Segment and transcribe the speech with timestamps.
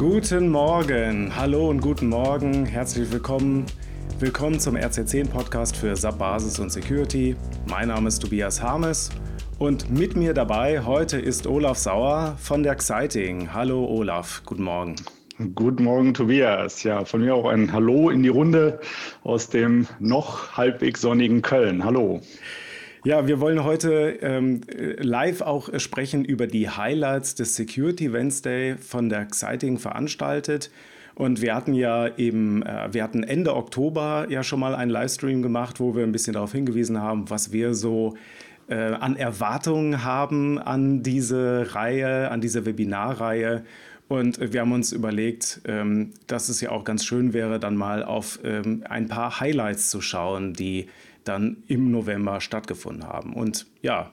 [0.00, 3.66] Guten Morgen, hallo und guten Morgen, herzlich willkommen.
[4.18, 7.36] Willkommen zum RC10 Podcast für SAP Basis und Security.
[7.68, 9.10] Mein Name ist Tobias Harmes
[9.58, 13.52] und mit mir dabei heute ist Olaf Sauer von der Exciting.
[13.52, 14.96] Hallo Olaf, guten Morgen.
[15.54, 16.82] Guten Morgen, Tobias.
[16.82, 18.80] Ja, von mir auch ein Hallo in die Runde
[19.22, 21.84] aus dem noch halbwegs sonnigen Köln.
[21.84, 22.22] Hallo.
[23.02, 24.60] Ja, wir wollen heute ähm,
[24.98, 30.70] live auch sprechen über die Highlights des Security Wednesday von der Exciting veranstaltet.
[31.14, 35.40] Und wir hatten ja eben, äh, wir hatten Ende Oktober ja schon mal einen Livestream
[35.40, 38.18] gemacht, wo wir ein bisschen darauf hingewiesen haben, was wir so
[38.68, 43.64] äh, an Erwartungen haben an diese Reihe, an diese Webinarreihe.
[44.08, 48.04] Und wir haben uns überlegt, ähm, dass es ja auch ganz schön wäre, dann mal
[48.04, 50.88] auf ähm, ein paar Highlights zu schauen, die
[51.24, 53.34] dann im November stattgefunden haben.
[53.34, 54.12] Und ja,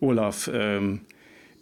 [0.00, 1.00] Olaf, ähm,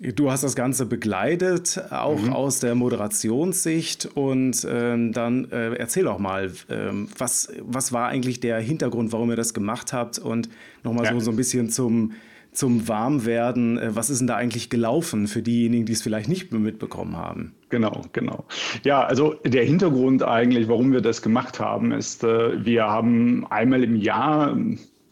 [0.01, 2.33] du hast das Ganze begleitet, auch mhm.
[2.33, 4.07] aus der Moderationssicht.
[4.15, 9.31] Und ähm, dann äh, erzähl doch mal, ähm, was, was war eigentlich der Hintergrund, warum
[9.31, 10.19] ihr das gemacht habt?
[10.19, 10.49] Und
[10.83, 11.13] nochmal ja.
[11.13, 12.13] so, so ein bisschen zum,
[12.55, 13.79] zum Warmwerden.
[13.79, 17.55] Äh, was ist denn da eigentlich gelaufen für diejenigen, die es vielleicht nicht mitbekommen haben?
[17.69, 18.45] Genau, genau.
[18.85, 23.83] Ja, also der Hintergrund eigentlich, warum wir das gemacht haben, ist, äh, wir haben einmal
[23.83, 24.57] im Jahr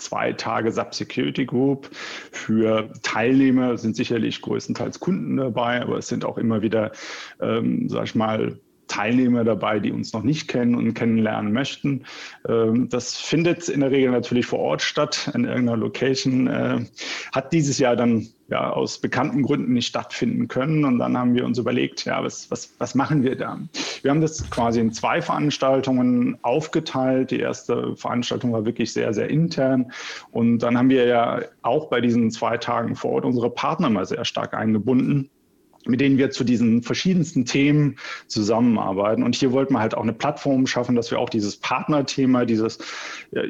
[0.03, 1.89] zwei Tage SAP Security Group.
[2.31, 6.93] Für Teilnehmer sind sicherlich größtenteils Kunden dabei, aber es sind auch immer wieder,
[7.41, 8.59] ähm, sag ich mal,
[8.93, 12.05] Teilnehmer dabei, die uns noch nicht kennen und kennenlernen möchten.
[12.47, 16.47] Ähm, das findet in der Regel natürlich vor Ort statt, in irgendeiner Location.
[16.47, 16.85] Äh,
[17.33, 20.85] hat dieses Jahr dann ja aus bekannten Gründen nicht stattfinden können.
[20.85, 23.59] Und dann haben wir uns überlegt, ja, was, was, was machen wir da?
[24.03, 27.31] Wir haben das quasi in zwei Veranstaltungen aufgeteilt.
[27.31, 29.91] Die erste Veranstaltung war wirklich sehr, sehr intern.
[30.33, 34.05] Und dann haben wir ja auch bei diesen zwei Tagen vor Ort unsere Partner mal
[34.05, 35.31] sehr stark eingebunden
[35.87, 39.23] mit denen wir zu diesen verschiedensten Themen zusammenarbeiten.
[39.23, 42.79] Und hier wollten wir halt auch eine Plattform schaffen, dass wir auch dieses Partnerthema, dieses,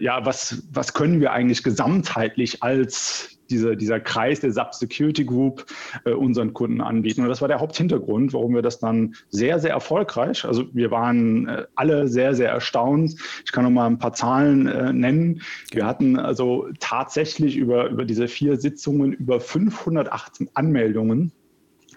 [0.00, 5.66] ja, was, was können wir eigentlich gesamtheitlich als dieser, dieser Kreis der SAP Security Group
[6.04, 7.22] äh, unseren Kunden anbieten.
[7.22, 11.48] Und das war der Haupthintergrund, warum wir das dann sehr, sehr erfolgreich, also wir waren
[11.48, 13.14] äh, alle sehr, sehr erstaunt.
[13.44, 15.42] Ich kann noch mal ein paar Zahlen äh, nennen.
[15.70, 21.32] Wir hatten also tatsächlich über, über diese vier Sitzungen über 518 Anmeldungen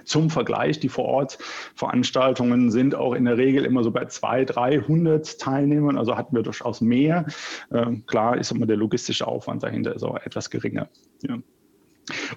[0.06, 5.98] zum Vergleich, die Vor-Ort-Veranstaltungen sind auch in der Regel immer so bei 200, 300 Teilnehmern,
[5.98, 7.26] also hatten wir durchaus mehr.
[7.72, 10.90] Ähm, klar ist immer der logistische Aufwand dahinter ist auch etwas geringer.
[11.22, 11.38] Ja.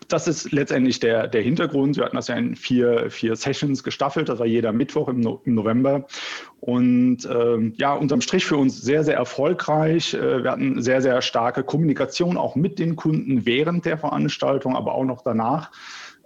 [0.08, 1.96] Das ist letztendlich der, der Hintergrund.
[1.96, 4.28] Wir hatten das ja in vier, vier Sessions gestaffelt.
[4.28, 6.06] Das war jeder Mittwoch im, no im November.
[6.60, 10.14] Und ähm, ja, unterm Strich für uns sehr, sehr erfolgreich.
[10.14, 14.94] Äh, wir hatten sehr, sehr starke Kommunikation auch mit den Kunden während der Veranstaltung, aber
[14.94, 15.70] auch noch danach.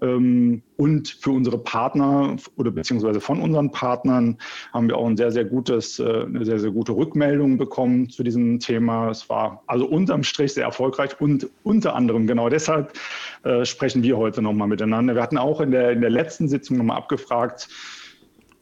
[0.02, 4.36] Ähm, und für unsere Partner oder beziehungsweise von unseren Partnern
[4.72, 8.24] haben wir auch ein sehr, sehr gutes, äh, eine sehr, sehr gute Rückmeldung bekommen zu
[8.24, 9.10] diesem Thema.
[9.10, 12.92] Es war also unterm Strich sehr erfolgreich und unter anderem genau deshalb
[13.44, 15.14] äh, sprechen wir heute nochmal miteinander.
[15.14, 17.68] Wir hatten auch in der, in der letzten Sitzung nochmal abgefragt,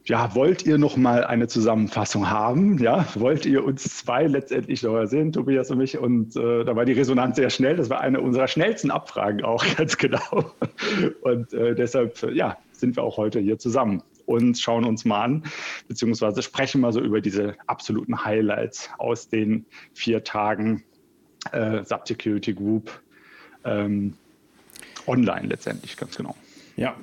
[0.05, 2.79] ja, wollt ihr noch mal eine Zusammenfassung haben?
[2.79, 5.97] Ja, wollt ihr uns zwei letztendlich noch sehen, Tobias und mich?
[5.97, 7.75] Und äh, da war die Resonanz sehr schnell.
[7.75, 10.53] Das war eine unserer schnellsten Abfragen auch, ganz genau.
[11.21, 15.43] Und äh, deshalb, ja, sind wir auch heute hier zusammen und schauen uns mal an,
[15.87, 20.83] beziehungsweise sprechen mal so über diese absoluten Highlights aus den vier Tagen
[21.51, 22.91] äh, Sub Security Group
[23.65, 24.13] ähm,
[25.05, 26.35] online letztendlich, ganz genau.
[26.77, 26.95] Ja,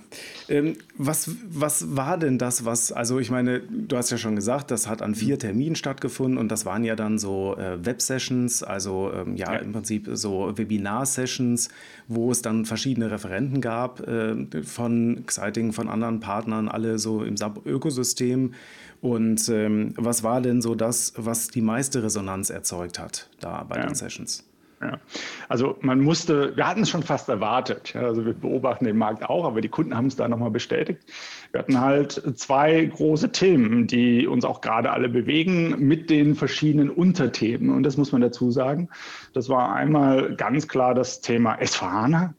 [0.48, 4.70] ähm, was, was war denn das, was, also ich meine, du hast ja schon gesagt,
[4.70, 5.40] das hat an vier mhm.
[5.40, 9.72] Terminen stattgefunden und das waren ja dann so äh, Web-Sessions, also ähm, ja, ja, im
[9.72, 11.68] Prinzip so Webinar-Sessions,
[12.06, 17.36] wo es dann verschiedene Referenten gab äh, von Exciting, von anderen Partnern, alle so im
[17.36, 18.54] SAP-Ökosystem.
[19.00, 23.76] Und ähm, was war denn so das, was die meiste Resonanz erzeugt hat da bei
[23.76, 23.86] ja.
[23.86, 24.47] den Sessions?
[24.80, 25.00] Ja.
[25.48, 27.94] Also man musste, wir hatten es schon fast erwartet.
[27.94, 31.02] Ja, also wir beobachten den Markt auch, aber die Kunden haben es da nochmal bestätigt.
[31.50, 36.90] Wir hatten halt zwei große Themen, die uns auch gerade alle bewegen mit den verschiedenen
[36.90, 37.70] Unterthemen.
[37.70, 38.88] Und das muss man dazu sagen.
[39.32, 42.34] Das war einmal ganz klar das Thema S4HANA.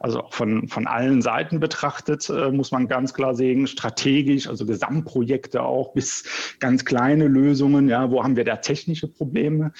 [0.00, 5.62] Also von, von allen Seiten betrachtet, äh, muss man ganz klar sehen, strategisch, also Gesamtprojekte
[5.62, 7.88] auch bis ganz kleine Lösungen.
[7.88, 9.72] Ja, wo haben wir da technische Probleme?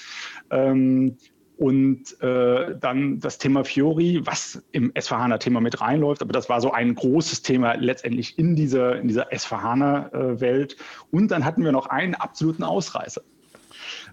[0.49, 1.17] Ähm,
[1.59, 6.71] und äh, dann das Thema Fiori, was im S4HANA-Thema mit reinläuft, aber das war so
[6.71, 10.77] ein großes Thema letztendlich in dieser, in dieser S4HANA-Welt.
[11.11, 13.21] Und dann hatten wir noch einen absoluten Ausreißer.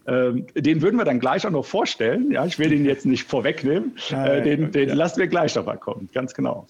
[0.09, 2.33] Ähm, den würden wir dann gleich auch noch vorstellen.
[2.33, 3.95] Ja, ich will den jetzt nicht vorwegnehmen.
[4.11, 4.95] Äh, den den ja.
[4.97, 6.67] lassen wir gleich dabei kommen, ganz genau.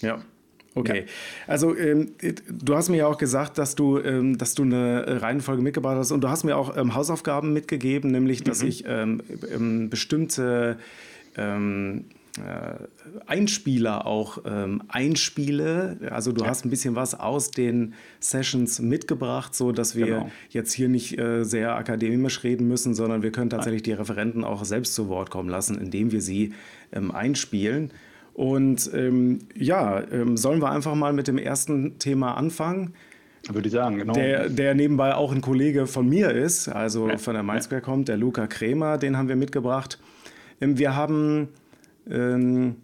[0.00, 0.20] Ja.
[0.74, 0.98] Okay.
[0.98, 1.04] Ja.
[1.48, 2.12] Also ähm,
[2.48, 6.12] du hast mir ja auch gesagt, dass du, ähm, dass du eine Reihenfolge mitgebracht hast
[6.12, 8.68] und du hast mir auch ähm, Hausaufgaben mitgegeben, nämlich, dass mhm.
[8.68, 9.22] ich ähm,
[9.52, 10.78] ähm, bestimmte
[11.36, 12.04] ähm,
[12.38, 12.74] äh,
[13.26, 15.98] Einspieler auch ähm, einspiele.
[16.10, 16.50] Also du ja.
[16.50, 20.30] hast ein bisschen was aus den Sessions mitgebracht, so dass wir genau.
[20.50, 24.64] jetzt hier nicht äh, sehr akademisch reden müssen, sondern wir können tatsächlich die Referenten auch
[24.64, 26.54] selbst zu Wort kommen lassen, indem wir sie
[26.92, 27.90] ähm, einspielen.
[28.34, 32.94] Und ähm, ja, ähm, sollen wir einfach mal mit dem ersten Thema anfangen?
[33.50, 34.12] Würde ich sagen, genau.
[34.12, 37.16] Der, der nebenbei auch ein Kollege von mir ist, also ja.
[37.16, 39.98] von der Mainzquare kommt, der Luca Kremer, den haben wir mitgebracht.
[40.60, 41.48] Ähm, wir haben
[42.08, 42.76] ähm,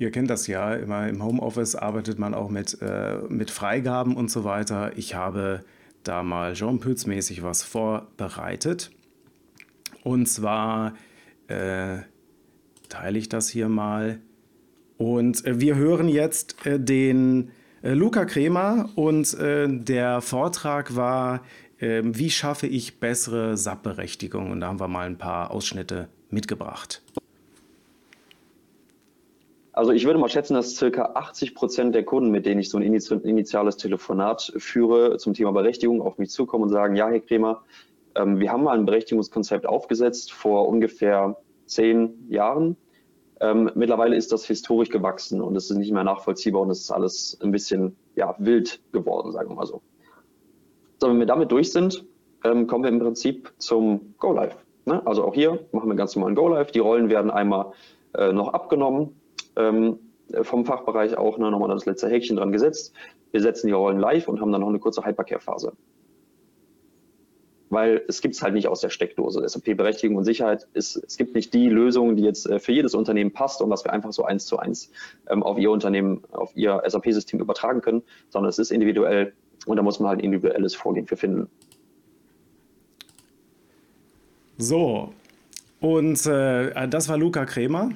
[0.00, 4.30] ihr kennt das ja, immer im Homeoffice arbeitet man auch mit, äh, mit Freigaben und
[4.30, 4.96] so weiter.
[4.96, 5.62] Ich habe
[6.04, 8.90] da mal Jean Pütz-mäßig was vorbereitet.
[10.02, 10.94] Und zwar
[11.48, 11.98] äh,
[12.88, 14.20] teile ich das hier mal.
[15.00, 17.52] Und äh, wir hören jetzt äh, den
[17.82, 21.40] äh, Luca Kremer und der Vortrag war,
[21.80, 24.50] ähm, wie schaffe ich bessere SAP-Berechtigung?
[24.50, 27.02] Und da haben wir mal ein paar Ausschnitte mitgebracht.
[29.72, 32.76] Also ich würde mal schätzen, dass circa 80 Prozent der Kunden, mit denen ich so
[32.76, 37.62] ein initiales Telefonat führe zum Thema Berechtigung, auf mich zukommen und sagen, ja, Herr Kremer,
[38.16, 42.76] ähm, wir haben mal ein Berechtigungskonzept aufgesetzt vor ungefähr zehn Jahren.
[43.40, 46.90] Ähm, mittlerweile ist das historisch gewachsen und es ist nicht mehr nachvollziehbar und es ist
[46.90, 49.80] alles ein bisschen ja, wild geworden, sagen wir mal so.
[50.98, 52.04] So, wenn wir damit durch sind,
[52.44, 54.56] ähm, kommen wir im Prinzip zum Go Live.
[54.84, 55.04] Ne?
[55.06, 56.72] Also auch hier machen wir ganz normalen Go Live.
[56.72, 57.72] Die Rollen werden einmal
[58.14, 59.20] äh, noch abgenommen
[59.56, 59.98] ähm,
[60.42, 62.94] vom Fachbereich auch ne, nochmal das letzte Häkchen dran gesetzt.
[63.32, 65.72] Wir setzen die Rollen live und haben dann noch eine kurze Hypercare-Phase.
[67.70, 69.48] Weil es gibt es halt nicht aus der Steckdose.
[69.48, 73.30] SAP-Berechtigung und Sicherheit ist, es gibt nicht die Lösung, die jetzt äh, für jedes Unternehmen
[73.32, 74.90] passt und was wir einfach so eins zu eins
[75.28, 79.32] ähm, auf ihr Unternehmen, auf ihr SAP-System übertragen können, sondern es ist individuell
[79.66, 81.48] und da muss man halt individuelles Vorgehen für finden.
[84.58, 85.14] So,
[85.80, 87.90] und äh, das war Luca Kremer.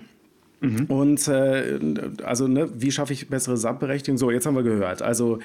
[0.60, 0.84] Mhm.
[0.86, 1.78] Und äh,
[2.24, 4.18] also, ne, wie schaffe ich bessere SAP-Berechtigung?
[4.18, 5.02] So, jetzt haben wir gehört.
[5.02, 5.40] Also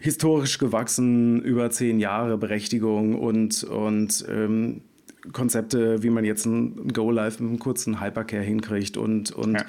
[0.00, 4.80] historisch gewachsen, über zehn Jahre Berechtigung und, und ähm,
[5.32, 9.64] Konzepte, wie man jetzt ein Go-Live mit einem kurzen Hypercare hinkriegt und, und ja.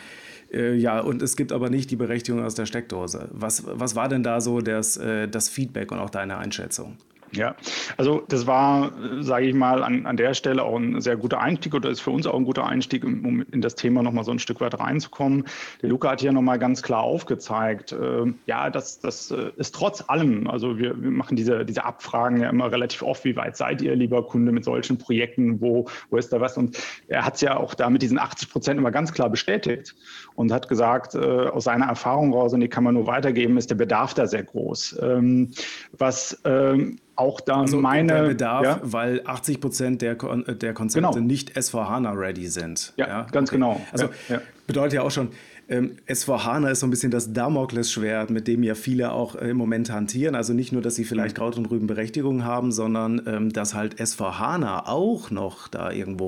[0.52, 3.30] Äh, ja, und es gibt aber nicht die Berechtigung aus der Steckdose.
[3.32, 6.98] Was, was war denn da so das, äh, das Feedback und auch deine Einschätzung?
[7.34, 7.56] Ja,
[7.96, 8.92] also das war,
[9.22, 12.12] sage ich mal, an, an der Stelle auch ein sehr guter Einstieg oder ist für
[12.12, 15.46] uns auch ein guter Einstieg, um in das Thema nochmal so ein Stück weit reinzukommen.
[15.82, 20.48] Der Luca hat hier nochmal ganz klar aufgezeigt, äh, ja, das, das ist trotz allem,
[20.48, 23.96] also wir, wir machen diese, diese Abfragen ja immer relativ oft, wie weit seid ihr,
[23.96, 26.58] lieber Kunde, mit solchen Projekten, wo, wo ist da was?
[26.58, 26.78] Und
[27.08, 29.96] er hat es ja auch da mit diesen 80 Prozent immer ganz klar bestätigt
[30.42, 33.70] und hat gesagt, äh, aus seiner Erfahrung raus, und die kann man nur weitergeben, ist
[33.70, 35.00] der Bedarf da sehr groß.
[35.02, 35.52] Ähm,
[35.98, 38.14] was ähm, auch da also meine.
[38.14, 38.80] Der Bedarf, ja?
[38.82, 41.26] weil 80 Prozent der, der Konzepte genau.
[41.26, 42.94] nicht S4HANA-ready sind.
[42.98, 43.28] Ja, ja?
[43.32, 43.58] ganz okay.
[43.58, 43.80] genau.
[43.92, 45.30] Also ja, bedeutet ja auch schon,
[45.70, 49.58] ähm, S4HANA ist so ein bisschen das Damoklesschwert, mit dem ja viele auch äh, im
[49.58, 50.36] Moment hantieren.
[50.36, 51.42] Also nicht nur, dass sie vielleicht mhm.
[51.42, 56.28] Kraut und Rüben Berechtigung haben, sondern ähm, dass halt S4HANA auch noch da irgendwo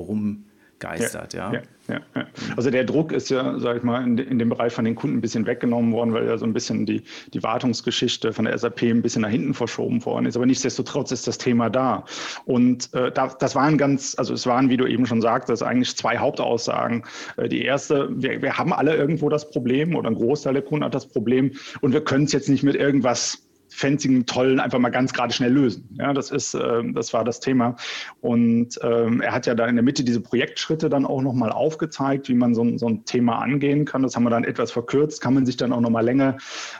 [0.82, 1.34] rumgeistert.
[1.34, 1.52] ja.
[1.52, 1.62] ja.
[1.86, 2.26] Ja, ja.
[2.56, 5.18] Also der Druck ist ja, sage ich mal, in, in, dem Bereich von den Kunden
[5.18, 7.02] ein bisschen weggenommen worden, weil ja so ein bisschen die,
[7.34, 10.34] die Wartungsgeschichte von der SAP ein bisschen nach hinten verschoben worden ist.
[10.36, 12.06] Aber nichtsdestotrotz ist das Thema da.
[12.46, 15.94] Und äh, da, das waren ganz, also es waren, wie du eben schon sagtest, eigentlich
[15.94, 17.02] zwei Hauptaussagen.
[17.36, 20.86] Äh, die erste, wir, wir haben alle irgendwo das Problem oder ein Großteil der Kunden
[20.86, 21.52] hat das Problem
[21.82, 23.42] und wir können es jetzt nicht mit irgendwas
[23.74, 25.88] fanzigen, tollen einfach mal ganz gerade schnell lösen.
[25.98, 27.76] Ja, das ist, äh, das war das Thema.
[28.20, 32.28] Und ähm, er hat ja da in der Mitte diese Projektschritte dann auch nochmal aufgezeigt,
[32.28, 34.02] wie man so, so ein Thema angehen kann.
[34.02, 36.36] Das haben wir dann etwas verkürzt, kann man sich dann auch nochmal länger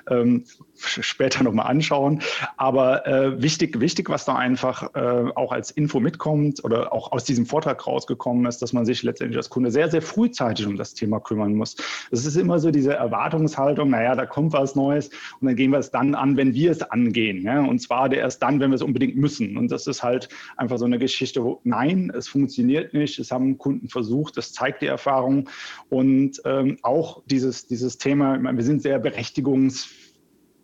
[0.08, 0.44] ähm,
[0.88, 2.20] später nochmal anschauen.
[2.56, 7.24] Aber äh, wichtig, wichtig, was da einfach äh, auch als Info mitkommt oder auch aus
[7.24, 10.94] diesem Vortrag rausgekommen ist, dass man sich letztendlich als Kunde sehr, sehr frühzeitig um das
[10.94, 11.76] Thema kümmern muss.
[12.10, 15.10] Es ist immer so diese Erwartungshaltung, naja, da kommt was Neues
[15.40, 17.42] und dann gehen wir es dann an, wenn wir es angehen.
[17.42, 17.60] Ja?
[17.64, 19.56] Und zwar erst dann, wenn wir es unbedingt müssen.
[19.56, 23.18] Und das ist halt einfach so eine Geschichte, wo nein, es funktioniert nicht.
[23.18, 25.48] Es haben Kunden versucht, das zeigt die Erfahrung.
[25.88, 30.03] Und ähm, auch dieses, dieses Thema, meine, wir sind sehr berechtigungsfähig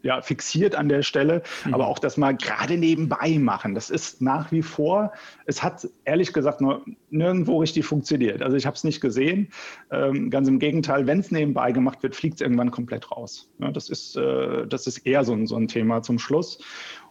[0.02, 1.74] ja, fixiert an der Stelle, mhm.
[1.74, 3.74] aber auch das mal gerade nebenbei machen.
[3.74, 5.12] Das ist nach wie vor,
[5.46, 8.42] es hat ehrlich gesagt nur nirgendwo richtig funktioniert.
[8.42, 9.48] Also ich habe es nicht gesehen.
[9.90, 13.50] Ähm, ganz im Gegenteil, wenn es nebenbei gemacht wird, fliegt es irgendwann komplett raus.
[13.58, 16.62] Ja, das, ist, äh, das ist eher so ein, so ein Thema zum Schluss.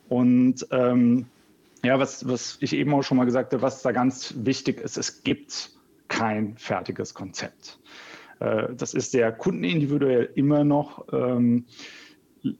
[0.08, 1.27] Und ähm,
[1.84, 4.98] ja, was, was ich eben auch schon mal gesagt habe, was da ganz wichtig ist,
[4.98, 5.72] es gibt
[6.08, 7.79] kein fertiges Konzept.
[8.39, 11.05] Äh, das ist sehr kundenindividuell immer noch.
[11.13, 11.65] Ähm,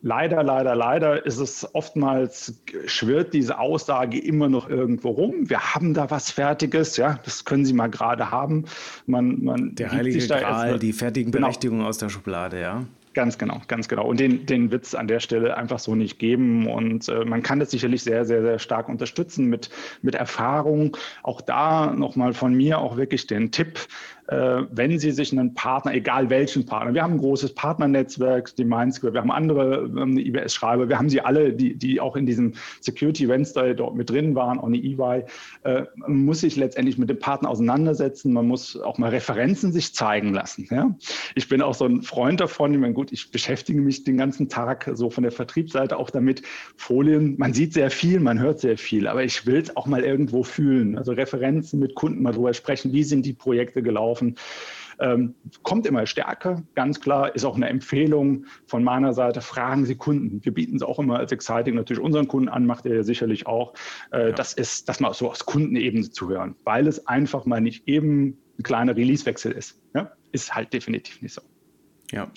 [0.02, 5.50] leider, leider, leider ist es oftmals, schwirrt diese Aussage immer noch irgendwo rum.
[5.50, 8.66] Wir haben da was Fertiges, ja, das können Sie mal gerade haben.
[9.06, 11.48] Man, man Der heilige Gral, die fertigen genau.
[11.48, 11.90] Berechtigungen genau.
[11.90, 12.86] aus der Schublade, ja.
[13.16, 14.06] Ganz genau, ganz genau.
[14.06, 16.68] Und den, den es an der Stelle einfach so nicht geben.
[16.68, 19.72] Und äh, man kann das sicherlich sehr, sehr, sehr stark unterstützen mit,
[20.04, 20.96] mit Erfahrung.
[21.24, 23.80] Auch da nochmal von mir auch wirklich den Tipp,
[24.32, 29.14] wenn Sie sich einen Partner, egal welchen Partner, wir haben ein großes Partnernetzwerk, die Mindsquare,
[29.14, 33.28] wir haben andere ähm, IBS-Schreiber, wir haben sie alle, die, die auch in diesem Security
[33.28, 35.24] da dort mit drin waren, auch eine EY,
[35.64, 40.34] äh, muss sich letztendlich mit dem Partner auseinandersetzen, man muss auch mal Referenzen sich zeigen
[40.34, 40.68] lassen.
[40.70, 40.96] Ja?
[41.36, 44.50] Ich bin auch so ein Freund davon, ich meine, gut, ich beschäftige mich den ganzen
[44.50, 46.42] Tag so von der Vertriebsseite auch damit,
[46.76, 50.04] Folien, man sieht sehr viel, man hört sehr viel, aber ich will es auch mal
[50.04, 54.36] irgendwo fühlen, also Referenzen mit Kunden mal drüber sprechen, wie sind die Projekte gelaufen, laufen.
[55.02, 59.40] Ähm, kommt immer stärker, ganz klar, ist auch eine Empfehlung von meiner Seite.
[59.40, 60.44] Fragen Sie Kunden.
[60.44, 63.48] Wir bieten es auch immer als Exciting natürlich unseren Kunden an, macht er ja sicherlich
[63.48, 63.74] auch.
[64.12, 64.32] Äh, ja.
[64.34, 68.38] Das ist, das mal so aus Kundenebene zu hören, weil es einfach mal nicht eben
[68.60, 69.80] ein kleiner Releasewechsel ist.
[69.96, 70.12] Ja?
[70.34, 71.42] Ist halt definitiv nicht so.
[72.12, 72.28] Ja.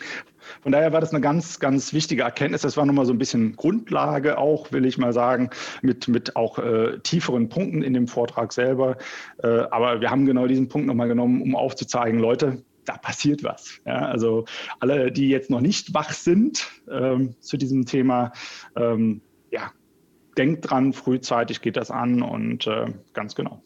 [0.62, 2.62] Von daher war das eine ganz, ganz wichtige Erkenntnis.
[2.62, 5.50] Das war nochmal so ein bisschen Grundlage auch, will ich mal sagen,
[5.82, 8.96] mit, mit auch äh, tieferen Punkten in dem Vortrag selber.
[9.42, 13.78] Äh, aber wir haben genau diesen Punkt nochmal genommen, um aufzuzeigen, Leute, da passiert was.
[13.86, 14.44] Ja, also
[14.80, 18.32] alle, die jetzt noch nicht wach sind ähm, zu diesem Thema,
[18.76, 19.70] ähm, ja,
[20.36, 23.62] denkt dran, frühzeitig geht das an und äh, ganz genau.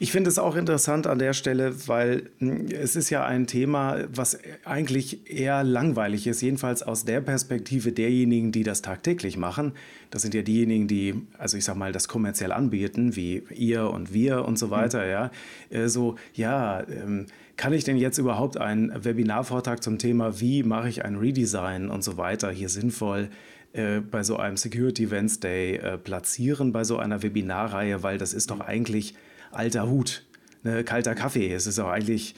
[0.00, 4.04] Ich finde es auch interessant an der Stelle, weil hm, es ist ja ein Thema,
[4.14, 9.72] was eigentlich eher langweilig ist, jedenfalls aus der Perspektive derjenigen, die das tagtäglich machen.
[10.10, 14.12] Das sind ja diejenigen, die, also ich sag mal, das kommerziell anbieten, wie ihr und
[14.12, 14.70] wir und so mhm.
[14.70, 15.10] weiter, mhm.
[15.10, 15.30] ja.
[15.70, 17.26] Äh, so, ja, ähm,
[17.56, 22.04] kann ich denn jetzt überhaupt einen Webinarvortrag zum Thema, wie mache ich ein Redesign und
[22.04, 23.30] so weiter hier sinnvoll
[23.72, 28.52] äh, bei so einem Security Wednesday äh, platzieren, bei so einer Webinarreihe, weil das ist
[28.52, 28.62] doch mhm.
[28.62, 29.14] eigentlich
[29.50, 30.24] alter Hut,
[30.62, 31.52] ne, kalter Kaffee.
[31.52, 32.34] Es ist auch eigentlich,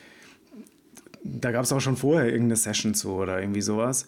[1.23, 4.07] da gab es auch schon vorher irgendeine Session zu oder irgendwie sowas.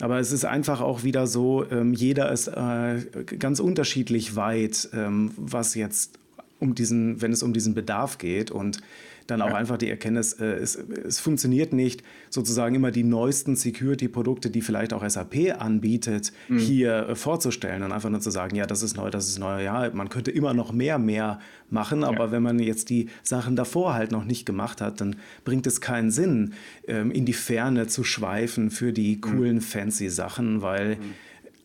[0.00, 3.00] Aber es ist einfach auch wieder so, ähm, jeder ist äh,
[3.38, 6.18] ganz unterschiedlich weit, ähm, was jetzt
[6.58, 8.50] um diesen, wenn es um diesen Bedarf geht.
[8.50, 8.80] Und
[9.26, 9.54] dann auch ja.
[9.54, 14.92] einfach die Erkenntnis, äh, es, es funktioniert nicht, sozusagen immer die neuesten Security-Produkte, die vielleicht
[14.92, 16.58] auch SAP anbietet, mhm.
[16.58, 19.62] hier äh, vorzustellen und einfach nur zu sagen, ja, das ist neu, das ist neu.
[19.62, 21.40] Ja, man könnte immer noch mehr, mehr
[21.70, 22.32] machen, aber ja.
[22.32, 26.10] wenn man jetzt die Sachen davor halt noch nicht gemacht hat, dann bringt es keinen
[26.10, 26.54] Sinn,
[26.86, 29.20] ähm, in die Ferne zu schweifen für die mhm.
[29.22, 29.62] coolen, mhm.
[29.62, 31.14] fancy Sachen, weil mhm.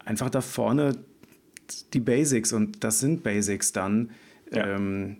[0.05, 0.95] einfach da vorne
[1.93, 4.11] die Basics, und das sind Basics dann,
[4.51, 4.65] ja.
[4.65, 5.17] ähm,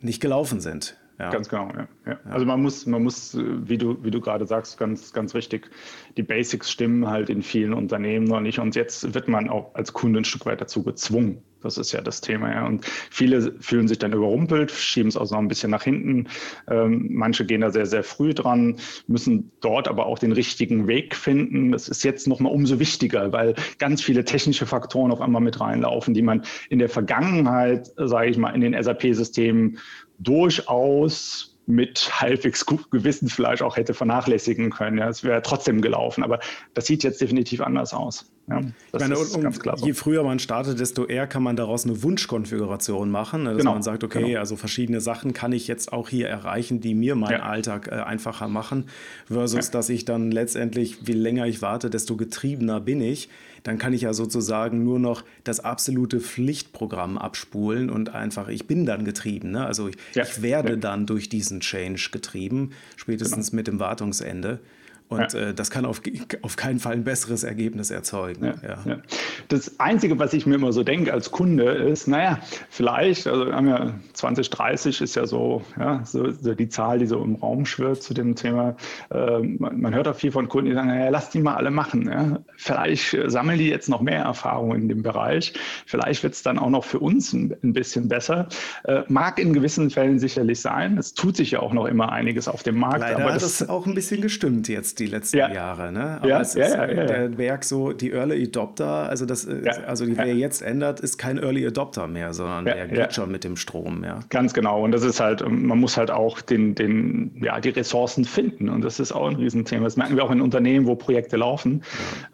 [0.00, 0.96] nicht gelaufen sind.
[1.18, 1.30] Ja.
[1.30, 1.88] Ganz genau, ja.
[2.06, 2.18] ja.
[2.24, 5.70] Also man muss, man muss, wie du, wie du gerade sagst, ganz, ganz richtig,
[6.16, 8.58] die Basics stimmen halt in vielen Unternehmen noch nicht.
[8.58, 11.42] Und jetzt wird man auch als Kunde ein Stück weit dazu gezwungen.
[11.64, 12.66] Das ist ja das Thema, ja.
[12.66, 16.28] Und viele fühlen sich dann überrumpelt, schieben es auch noch ein bisschen nach hinten.
[16.68, 21.16] Ähm, manche gehen da sehr, sehr früh dran, müssen dort aber auch den richtigen Weg
[21.16, 21.72] finden.
[21.72, 26.12] Das ist jetzt nochmal umso wichtiger, weil ganz viele technische Faktoren auf einmal mit reinlaufen,
[26.12, 29.78] die man in der Vergangenheit, sage ich mal, in den SAP-Systemen
[30.18, 34.98] durchaus mit halbwegs Gewissen vielleicht auch hätte vernachlässigen können.
[34.98, 36.40] Ja, es wäre trotzdem gelaufen, aber
[36.74, 38.30] das sieht jetzt definitiv anders aus.
[38.46, 38.60] Ja,
[38.92, 39.86] das meine, ist ganz klar so.
[39.86, 43.72] Je früher man startet, desto eher kann man daraus eine Wunschkonfiguration machen, ne, dass genau,
[43.72, 44.38] man sagt, okay, genau.
[44.38, 47.44] also verschiedene Sachen kann ich jetzt auch hier erreichen, die mir meinen ja.
[47.44, 48.88] Alltag äh, einfacher machen,
[49.26, 49.72] versus ja.
[49.72, 53.30] dass ich dann letztendlich, je länger ich warte, desto getriebener bin ich.
[53.64, 58.86] Dann kann ich ja sozusagen nur noch das absolute Pflichtprogramm abspulen und einfach, ich bin
[58.86, 59.50] dann getrieben.
[59.50, 59.66] Ne?
[59.66, 63.56] Also ich, ich werde dann durch diesen Change getrieben, spätestens genau.
[63.56, 64.60] mit dem Wartungsende.
[65.08, 65.40] Und ja.
[65.40, 66.00] äh, das kann auf,
[66.42, 68.54] auf keinen Fall ein besseres Ergebnis erzeugen.
[68.62, 68.98] Ja, ja.
[69.48, 72.38] Das Einzige, was ich mir immer so denke als Kunde, ist, naja,
[72.70, 77.06] vielleicht, also wir haben ja 2030 ist ja so, ja, so, so die Zahl, die
[77.06, 78.76] so im Raum schwirrt zu dem Thema.
[79.10, 82.44] Äh, man, hört auch viel von Kunden, die sagen, naja, lass die mal alle machen.
[82.56, 85.52] Vielleicht sammeln die jetzt noch mehr Erfahrung in dem Bereich.
[85.84, 88.48] Vielleicht wird es dann auch noch für uns ein, ein bisschen besser.
[88.84, 90.96] Äh, mag in gewissen Fällen sicherlich sein.
[90.96, 93.00] Es tut sich ja auch noch immer einiges auf dem Markt.
[93.00, 95.52] Leider aber hat das auch ein bisschen gestimmt jetzt die letzten ja.
[95.52, 95.92] Jahre.
[95.92, 96.18] Ne?
[96.18, 99.62] Aber ja, es ist ja, ja, der Werk so, die Early Adopter, also das, äh,
[99.86, 103.44] also die, wer jetzt ändert, ist kein Early Adopter mehr, sondern der geht schon mit
[103.44, 104.04] dem Strom.
[104.04, 104.20] Ja.
[104.30, 104.82] Ganz genau.
[104.82, 108.68] Und das ist halt, man muss halt auch den, den, ja, die Ressourcen finden.
[108.68, 109.84] Und das ist auch ein Riesenthema.
[109.84, 111.82] Das merken wir auch in Unternehmen, wo Projekte laufen.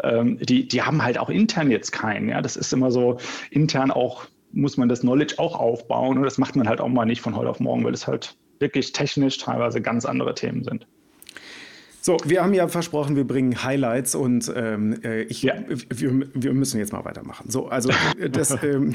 [0.03, 2.29] Ähm, die, die haben halt auch intern jetzt keinen.
[2.29, 3.19] Ja, das ist immer so
[3.51, 7.05] intern auch muss man das Knowledge auch aufbauen und das macht man halt auch mal
[7.05, 10.87] nicht von heute auf morgen, weil es halt wirklich technisch teilweise ganz andere Themen sind.
[12.03, 15.55] So, wir haben ja versprochen, wir bringen Highlights und ähm, äh, ich, ja.
[15.69, 17.51] wir, wir, müssen jetzt mal weitermachen.
[17.51, 17.91] So, also
[18.31, 18.93] das, ähm,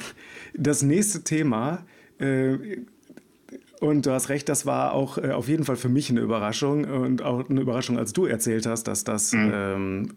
[0.56, 1.86] das nächste Thema,
[2.20, 2.58] äh,
[3.80, 6.86] und du hast recht, das war auch äh, auf jeden Fall für mich eine Überraschung
[6.86, 9.52] und auch eine Überraschung, als du erzählt hast, dass das mhm.
[9.54, 10.14] ähm,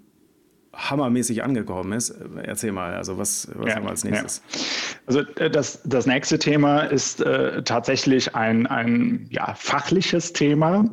[0.72, 2.14] hammermäßig angekommen ist.
[2.42, 4.42] Erzähl mal, also was, was ja, haben wir als nächstes?
[4.52, 4.58] Ja.
[5.08, 10.84] Also äh, das, das nächste Thema ist äh, tatsächlich ein, ein ja, fachliches Thema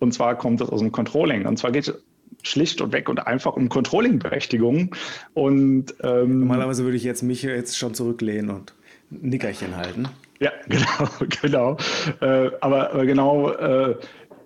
[0.00, 1.46] und zwar kommt es aus dem Controlling.
[1.46, 1.94] Und zwar geht es
[2.42, 4.94] schlicht und weg und einfach um Controlling-Berechtigung.
[5.34, 8.74] Und ähm, normalerweise würde ich jetzt mich jetzt schon zurücklehnen und
[9.12, 10.08] ein Nickerchen halten.
[10.40, 11.08] Ja, genau,
[11.42, 11.76] genau.
[12.20, 13.96] Äh, aber, aber, genau, äh,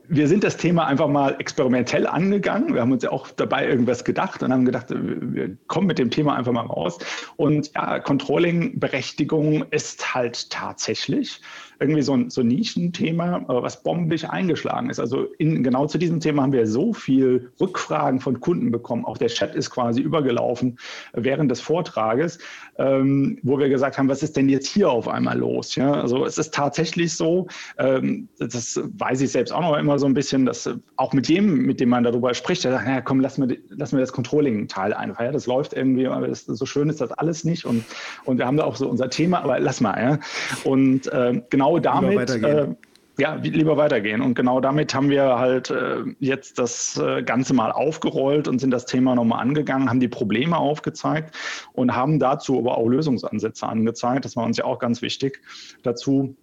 [0.09, 2.75] wir sind das Thema einfach mal experimentell angegangen.
[2.75, 6.11] Wir haben uns ja auch dabei irgendwas gedacht und haben gedacht, wir kommen mit dem
[6.11, 6.99] Thema einfach mal raus.
[7.37, 11.41] Und ja, Controlling-Berechtigung ist halt tatsächlich
[11.81, 15.01] irgendwie so ein, so ein Nischenthema, was bombig eingeschlagen ist.
[15.01, 19.05] Also in, genau zu diesem Thema haben wir so viel Rückfragen von Kunden bekommen.
[19.05, 20.79] Auch der Chat ist quasi übergelaufen
[21.13, 22.39] während des Vortrages,
[22.79, 25.75] ähm, wo wir gesagt haben, was ist denn jetzt hier auf einmal los?
[25.75, 27.47] Ja, also es ist tatsächlich so,
[27.79, 31.67] ähm, das weiß ich selbst auch noch immer so ein bisschen, dass auch mit jedem,
[31.67, 34.93] mit dem man darüber spricht, der sagt, naja, komm, lass mir, lass mir das Controlling-Teil
[34.93, 35.25] einfach.
[35.25, 37.65] Ja, das läuft irgendwie, aber das, so schön ist das alles nicht.
[37.65, 37.85] Und,
[38.25, 40.01] und wir haben da auch so unser Thema, aber lass mal.
[40.01, 40.19] Ja.
[40.65, 42.31] Und äh, genau genau damit.
[42.31, 42.75] Äh,
[43.17, 44.21] ja, lieber weitergehen.
[44.21, 48.73] Und genau damit haben wir halt äh, jetzt das äh, Ganze mal aufgerollt und sind
[48.73, 51.35] das Thema nochmal angegangen, haben die Probleme aufgezeigt
[51.75, 54.25] und haben dazu aber auch Lösungsansätze angezeigt.
[54.25, 55.41] Das war uns ja auch ganz wichtig
[55.85, 56.35] dazu.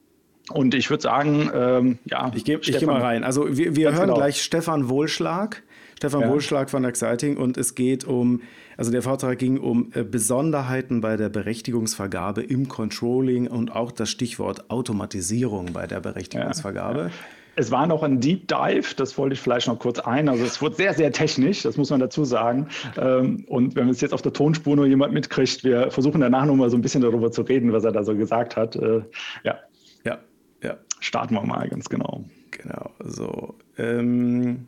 [0.53, 2.31] Und ich würde sagen, ähm, ja.
[2.33, 3.23] Ich gehe geh mal rein.
[3.23, 4.15] Also wir, wir hören genau.
[4.15, 5.63] gleich Stefan Wohlschlag.
[6.01, 6.29] Stefan ja.
[6.29, 8.41] Wohlschlag von Exciting und es geht um
[8.75, 14.09] also der Vortrag ging um äh, Besonderheiten bei der Berechtigungsvergabe im Controlling und auch das
[14.09, 16.99] Stichwort Automatisierung bei der Berechtigungsvergabe.
[16.99, 17.11] Ja, ja.
[17.55, 20.27] Es war noch ein Deep Dive, das wollte ich vielleicht noch kurz ein.
[20.27, 22.65] Also es wurde sehr, sehr technisch, das muss man dazu sagen.
[22.97, 26.55] Ähm, und wenn es jetzt auf der Tonspur nur jemand mitkriegt, wir versuchen danach noch
[26.55, 28.75] mal so ein bisschen darüber zu reden, was er da so gesagt hat.
[28.75, 29.03] Äh,
[29.43, 29.59] ja.
[30.03, 30.17] Ja,
[30.63, 30.77] ja.
[30.99, 32.23] Starten wir mal ganz genau.
[32.49, 33.53] Genau, so.
[33.77, 34.65] Ähm,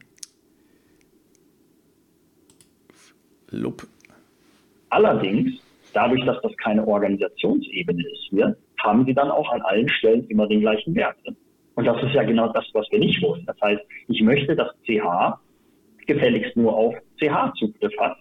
[3.54, 3.88] Lup
[4.90, 5.54] Allerdings,
[5.94, 10.48] dadurch, dass das keine Organisationsebene ist hier, haben sie dann auch an allen Stellen immer
[10.48, 11.36] den gleichen Wert drin.
[11.76, 13.44] Und das ist ja genau das, was wir nicht wollen.
[13.46, 15.40] Das heißt, ich möchte, dass CH
[16.06, 18.18] gefälligst nur auf CH Zugriff hat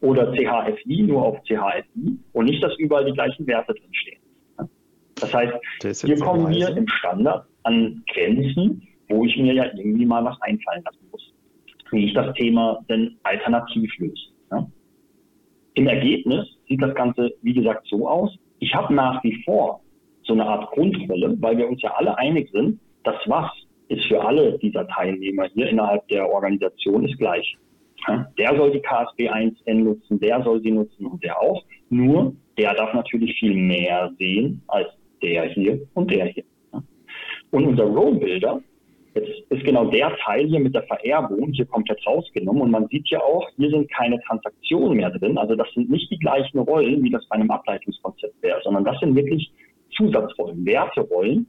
[0.00, 4.18] oder CHFI nur auf CHFI und nicht, dass überall die gleichen Werte drinstehen.
[5.16, 5.52] Das heißt,
[5.82, 10.40] das hier kommen wir im Standard an Grenzen, wo ich mir ja irgendwie mal was
[10.40, 11.32] einfallen lassen muss,
[11.90, 14.29] wie ich das Thema denn alternativ löse.
[15.74, 18.36] Im Ergebnis sieht das Ganze, wie gesagt, so aus.
[18.58, 19.80] Ich habe nach wie vor
[20.24, 23.50] so eine Art Grundrolle, weil wir uns ja alle einig sind, das Was
[23.88, 27.56] ist für alle dieser Teilnehmer hier innerhalb der Organisation ist gleich.
[28.38, 31.62] Der soll die KSB 1N nutzen, der soll sie nutzen und der auch.
[31.90, 34.88] Nur der darf natürlich viel mehr sehen als
[35.22, 36.44] der hier und der hier.
[37.50, 38.60] Und unser Role Builder
[39.14, 43.08] Jetzt ist genau der Teil hier mit der Vererbung hier komplett rausgenommen und man sieht
[43.08, 45.36] ja auch, hier sind keine Transaktionen mehr drin.
[45.36, 48.98] Also das sind nicht die gleichen Rollen, wie das bei einem Ableitungskonzept wäre, sondern das
[49.00, 49.50] sind wirklich
[49.96, 51.46] Zusatzrollen, Werterollen,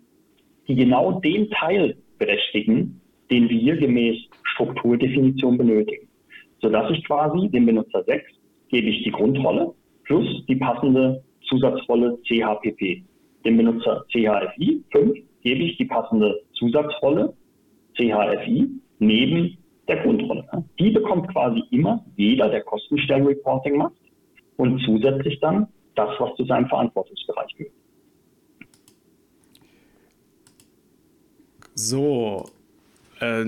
[0.67, 6.07] die genau den Teil berechtigen, den wir hier gemäß Strukturdefinition benötigen.
[6.61, 8.23] Sodass ich quasi dem Benutzer 6
[8.69, 9.73] gebe ich die Grundrolle
[10.05, 13.03] plus die passende Zusatzrolle CHPP.
[13.45, 17.33] Dem Benutzer CHFI 5 gebe ich die passende Zusatzrolle
[17.95, 20.45] CHFI neben der Grundrolle.
[20.79, 23.93] Die bekommt quasi immer jeder, der Kostenstellenreporting macht
[24.57, 27.75] und zusätzlich dann das, was zu seinem Verantwortungsbereich gehört.
[31.73, 32.45] So,
[33.19, 33.45] äh,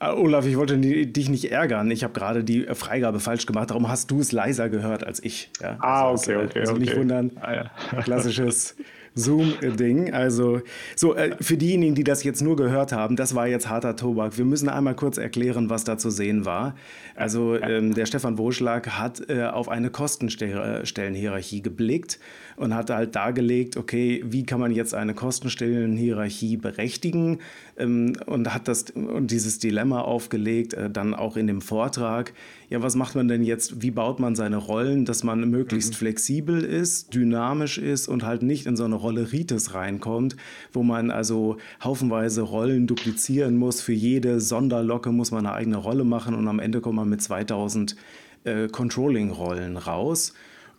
[0.00, 1.90] Olaf, ich wollte dich nicht ärgern.
[1.90, 3.70] Ich habe gerade die Freigabe falsch gemacht.
[3.70, 5.50] Darum hast du es leiser gehört als ich.
[5.60, 5.76] Ja?
[5.80, 6.60] Ah, also, okay, okay.
[6.60, 7.00] Also nicht okay.
[7.00, 7.32] wundern.
[7.40, 8.02] Ah, ja.
[8.02, 8.76] Klassisches
[9.14, 10.12] Zoom-Ding.
[10.12, 10.60] Also,
[10.96, 14.38] so, äh, für diejenigen, die das jetzt nur gehört haben, das war jetzt harter Tobak.
[14.38, 16.76] Wir müssen einmal kurz erklären, was da zu sehen war.
[17.16, 22.18] Also, ähm, der Stefan Woschlag hat äh, auf eine Kostenstellenhierarchie geblickt
[22.56, 27.38] und hat halt dargelegt, okay, wie kann man jetzt eine Kostenstellenhierarchie berechtigen
[27.78, 32.32] ähm, und hat das und dieses Dilemma aufgelegt, äh, dann auch in dem Vortrag.
[32.70, 33.82] Ja, was macht man denn jetzt?
[33.82, 35.96] Wie baut man seine Rollen, dass man möglichst mhm.
[35.96, 40.36] flexibel ist, dynamisch ist und halt nicht in so eine Rolle Rites reinkommt,
[40.72, 43.82] wo man also haufenweise Rollen duplizieren muss.
[43.82, 47.20] Für jede Sonderlocke muss man eine eigene Rolle machen und am Ende kommt man mit
[47.20, 47.96] 2000
[48.44, 50.32] äh, Controlling-Rollen raus.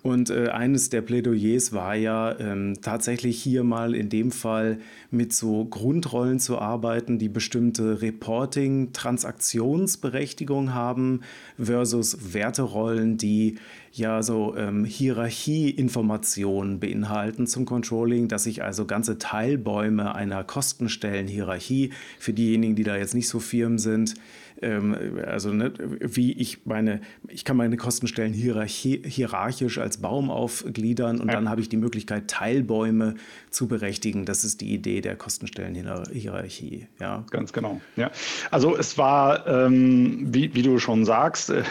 [0.04, 4.80] Und äh, eines der Plädoyers war ja ähm, tatsächlich hier mal in dem Fall
[5.12, 11.22] mit so Grundrollen zu arbeiten, die bestimmte Reporting-Transaktionsberechtigung haben
[11.60, 13.60] versus Werterollen, die
[13.92, 22.34] ja so ähm, Hierarchieinformationen beinhalten zum Controlling, dass ich also ganze Teilbäume einer Kostenstellenhierarchie für
[22.34, 24.16] diejenigen, die da jetzt nicht so firm sind,
[24.62, 31.28] also ne, wie ich meine, ich kann meine Kostenstellen hierarchi hierarchisch als Baum aufgliedern und
[31.28, 31.34] ja.
[31.34, 33.15] dann habe ich die Möglichkeit, Teilbäume
[33.50, 34.26] zu berechtigen.
[34.26, 36.88] Das ist die Idee der Kostenstellenhierarchie.
[37.00, 37.26] Ja.
[37.32, 37.82] Ganz genau.
[37.95, 38.12] Ja.
[38.52, 41.63] Also es war, ähm, wie, wie du schon sagst, äh,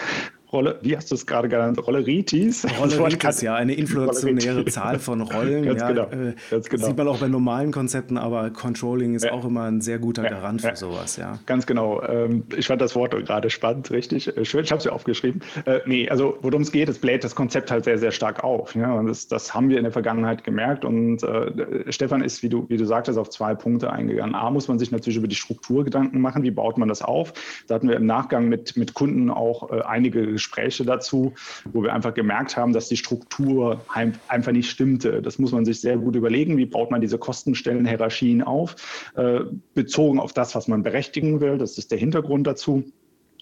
[0.51, 1.79] Rolle, wie hast du es gerade genannt?
[1.85, 2.65] Rolleritis?
[2.79, 5.63] Rolleritis, ja, eine inflationäre Zahl von Rollen.
[5.63, 6.87] ganz, ja, genau, äh, ganz genau.
[6.87, 9.31] Sieht man auch bei normalen Konzepten, aber Controlling ist ja.
[9.31, 11.39] auch immer ein sehr guter Garant ja, für sowas, ja.
[11.45, 12.01] Ganz genau.
[12.03, 14.35] Ähm, ich fand das Wort gerade spannend, richtig.
[14.35, 15.41] Äh, schön, ich habe es ja aufgeschrieben.
[15.65, 18.75] Äh, nee, also worum es geht, es bläht das Konzept halt sehr, sehr stark auf.
[18.75, 20.83] Ja, und das, das haben wir in der Vergangenheit gemerkt.
[20.83, 24.35] Und äh, Stefan ist, wie du, wie du sagtest, auf zwei Punkte eingegangen.
[24.35, 26.43] A, muss man sich natürlich über die Struktur Gedanken machen.
[26.43, 27.33] Wie baut man das auf?
[27.67, 31.33] Da hatten wir im Nachgang mit, mit Kunden auch äh, einige Gespräche dazu,
[31.71, 33.85] wo wir einfach gemerkt haben, dass die Struktur
[34.27, 35.21] einfach nicht stimmte.
[35.21, 36.57] Das muss man sich sehr gut überlegen.
[36.57, 38.75] Wie baut man diese Kostenstellenhierarchien auf,
[39.15, 39.41] äh,
[39.75, 41.57] bezogen auf das, was man berechtigen will.
[41.57, 42.83] Das ist der Hintergrund dazu.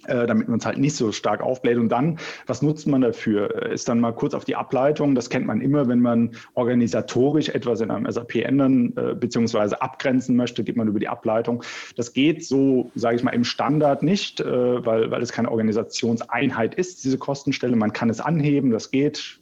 [0.05, 1.77] Äh, damit man es halt nicht so stark aufbläht.
[1.77, 3.69] Und dann, was nutzt man dafür?
[3.69, 5.13] Ist dann mal kurz auf die Ableitung.
[5.13, 9.75] Das kennt man immer, wenn man organisatorisch etwas in einem SAP ändern äh, bzw.
[9.75, 11.63] abgrenzen möchte, geht man über die Ableitung.
[11.97, 16.75] Das geht so, sage ich mal, im Standard nicht, äh, weil, weil es keine Organisationseinheit
[16.75, 17.75] ist, diese Kostenstelle.
[17.75, 19.39] Man kann es anheben, das geht.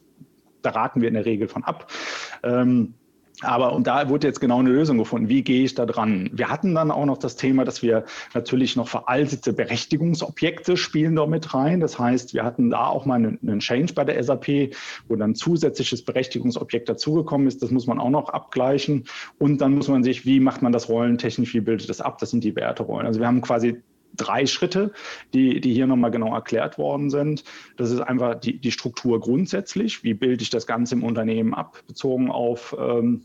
[0.62, 1.86] Da raten wir in der Regel von ab.
[2.42, 2.94] Ähm,
[3.42, 5.28] aber und da wurde jetzt genau eine Lösung gefunden.
[5.28, 6.28] Wie gehe ich da dran?
[6.32, 11.26] Wir hatten dann auch noch das Thema, dass wir natürlich noch veraltete Berechtigungsobjekte spielen da
[11.26, 11.80] mit rein.
[11.80, 14.74] Das heißt, wir hatten da auch mal einen, Change bei der SAP,
[15.08, 17.62] wo dann zusätzliches Berechtigungsobjekt dazugekommen ist.
[17.62, 19.04] Das muss man auch noch abgleichen.
[19.38, 22.18] Und dann muss man sich, wie macht man das rollentechnisch, wie bildet das ab?
[22.18, 23.06] Das sind die Werterollen.
[23.06, 23.82] Also wir haben quasi
[24.16, 24.92] drei Schritte,
[25.32, 27.44] die, die hier nochmal genau erklärt worden sind.
[27.76, 30.02] Das ist einfach die, die Struktur grundsätzlich.
[30.04, 33.22] Wie bilde ich das Ganze im Unternehmen ab, bezogen auf ähm,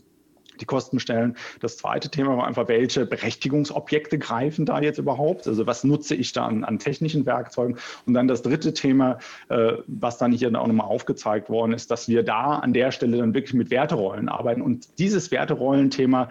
[0.60, 1.36] die Kostenstellen.
[1.60, 5.46] Das zweite Thema war einfach, welche Berechtigungsobjekte greifen da jetzt überhaupt?
[5.46, 7.76] Also was nutze ich da an, an technischen Werkzeugen?
[8.06, 12.08] Und dann das dritte Thema, äh, was dann hier auch nochmal aufgezeigt worden ist, dass
[12.08, 14.62] wir da an der Stelle dann wirklich mit Werterollen arbeiten.
[14.62, 16.28] Und dieses Werterollenthema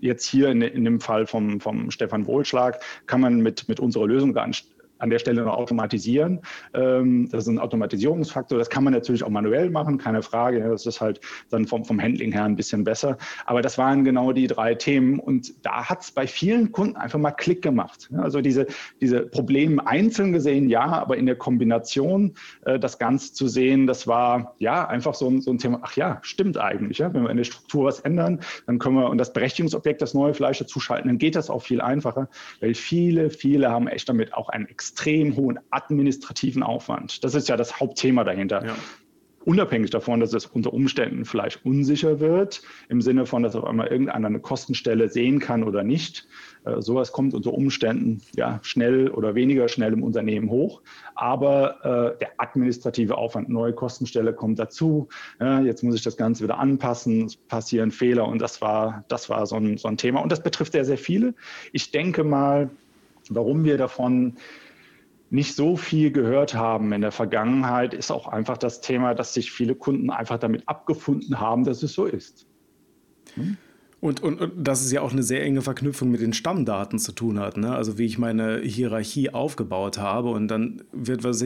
[0.00, 4.06] jetzt hier in, in dem Fall vom, vom Stefan Wohlschlag kann man mit, mit unserer
[4.06, 4.66] Lösung nicht
[4.98, 6.40] an der Stelle noch automatisieren.
[6.72, 8.58] Ähm, das ist ein Automatisierungsfaktor.
[8.58, 10.60] Das kann man natürlich auch manuell machen, keine Frage.
[10.68, 13.16] Das ist halt dann vom, vom Handling her ein bisschen besser.
[13.46, 15.18] Aber das waren genau die drei Themen.
[15.18, 18.10] Und da hat es bei vielen Kunden einfach mal Klick gemacht.
[18.16, 18.66] Also diese,
[19.00, 24.06] diese Probleme einzeln gesehen, ja, aber in der Kombination äh, das Ganze zu sehen, das
[24.06, 25.80] war ja einfach so ein, so ein Thema.
[25.82, 26.98] Ach ja, stimmt eigentlich.
[26.98, 27.12] Ja?
[27.12, 30.34] Wenn wir in der Struktur was ändern, dann können wir und das Berechtigungsobjekt, das neue
[30.34, 32.28] Fleisch dazuschalten, dann geht das auch viel einfacher,
[32.60, 37.24] weil viele, viele haben echt damit auch ein extrem hohen administrativen Aufwand.
[37.24, 38.66] Das ist ja das Hauptthema dahinter.
[38.66, 38.76] Ja.
[39.46, 43.88] Unabhängig davon, dass es unter Umständen vielleicht unsicher wird, im Sinne von, dass auf einmal
[43.88, 46.26] irgendeiner eine Kostenstelle sehen kann oder nicht.
[46.64, 50.82] Äh, sowas kommt unter Umständen ja schnell oder weniger schnell im Unternehmen hoch.
[51.14, 55.08] Aber äh, der administrative Aufwand, neue Kostenstelle kommt dazu.
[55.40, 59.30] Ja, jetzt muss ich das Ganze wieder anpassen, es passieren Fehler und das war, das
[59.30, 60.20] war so ein, so ein Thema.
[60.20, 61.34] Und das betrifft sehr, sehr viele.
[61.72, 62.70] Ich denke mal,
[63.30, 64.36] warum wir davon
[65.34, 69.50] nicht so viel gehört haben in der Vergangenheit, ist auch einfach das Thema, dass sich
[69.50, 72.46] viele Kunden einfach damit abgefunden haben, dass es so ist.
[73.34, 73.56] Hm?
[74.04, 77.12] Und, und, und dass es ja auch eine sehr enge Verknüpfung mit den Stammdaten zu
[77.12, 77.56] tun hat.
[77.56, 77.74] Ne?
[77.74, 80.28] Also wie ich meine Hierarchie aufgebaut habe.
[80.28, 81.42] Und dann wird was,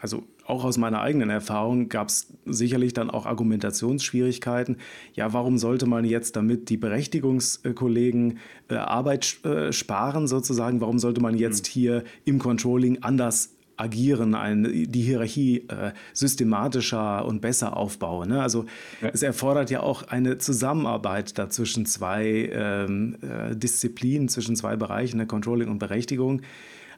[0.00, 4.76] also auch aus meiner eigenen Erfahrung gab es sicherlich dann auch Argumentationsschwierigkeiten.
[5.14, 8.38] Ja, warum sollte man jetzt damit die Berechtigungskollegen
[8.68, 10.80] äh, Arbeit äh, sparen sozusagen?
[10.80, 11.72] Warum sollte man jetzt hm.
[11.72, 18.30] hier im Controlling anders agieren, ein, die Hierarchie äh, systematischer und besser aufbauen.
[18.30, 18.42] Ne?
[18.42, 18.64] Also
[19.00, 19.10] ja.
[19.12, 25.18] es erfordert ja auch eine Zusammenarbeit da zwischen zwei ähm, äh, Disziplinen, zwischen zwei Bereichen,
[25.18, 26.42] der Controlling und Berechtigung.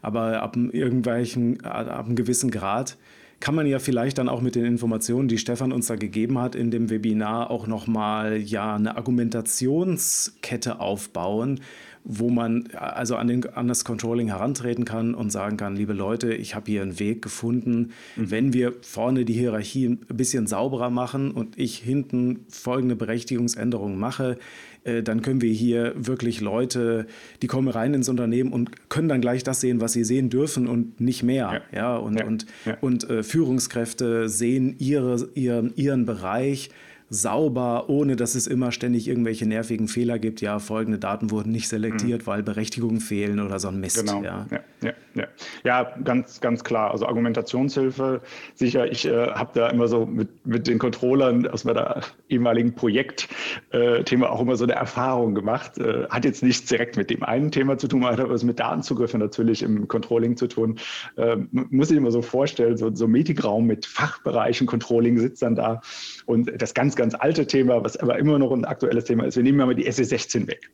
[0.02, 2.96] Aber ab einem, irgendwelchen, ab einem gewissen Grad
[3.40, 6.54] kann man ja vielleicht dann auch mit den Informationen, die Stefan uns da gegeben hat
[6.54, 11.60] in dem Webinar, auch nochmal ja eine Argumentationskette aufbauen,
[12.04, 16.32] wo man also an, den, an das Controlling herantreten kann und sagen kann, liebe Leute,
[16.34, 17.90] ich habe hier einen Weg gefunden.
[18.16, 18.30] Mhm.
[18.30, 24.38] Wenn wir vorne die Hierarchie ein bisschen sauberer machen und ich hinten folgende Berechtigungsänderungen mache,
[24.84, 27.06] äh, dann können wir hier wirklich Leute,
[27.42, 30.66] die kommen rein ins Unternehmen und können dann gleich das sehen, was sie sehen dürfen
[30.66, 31.62] und nicht mehr.
[31.72, 32.26] Ja, ja und, ja.
[32.26, 32.76] und, ja.
[32.80, 36.70] und äh, Führungskräfte sehen ihre, ihren, ihren Bereich
[37.10, 40.40] sauber, ohne dass es immer ständig irgendwelche nervigen Fehler gibt.
[40.40, 42.26] Ja, folgende Daten wurden nicht selektiert, mhm.
[42.26, 43.98] weil Berechtigungen fehlen oder so ein Mist.
[43.98, 44.22] Genau.
[44.22, 45.26] Ja, ja, ja, ja.
[45.64, 46.90] ja ganz, ganz klar.
[46.90, 48.20] Also Argumentationshilfe,
[48.54, 54.26] sicher, ich äh, habe da immer so mit, mit den Controllern aus meiner ehemaligen Projektthema
[54.26, 55.78] äh, auch immer so eine Erfahrung gemacht.
[55.78, 58.60] Äh, hat jetzt nichts direkt mit dem einen Thema zu tun, hat aber was mit
[58.60, 60.78] Datenzugriffen natürlich im Controlling zu tun.
[61.16, 65.54] Ähm, muss ich immer so vorstellen, so, so ein Meetingraum mit Fachbereichen Controlling sitzt dann
[65.54, 65.80] da
[66.28, 69.36] und das ganz ganz alte Thema, was aber immer noch ein aktuelles Thema ist.
[69.36, 70.70] Wir nehmen ja mal die SE16 weg.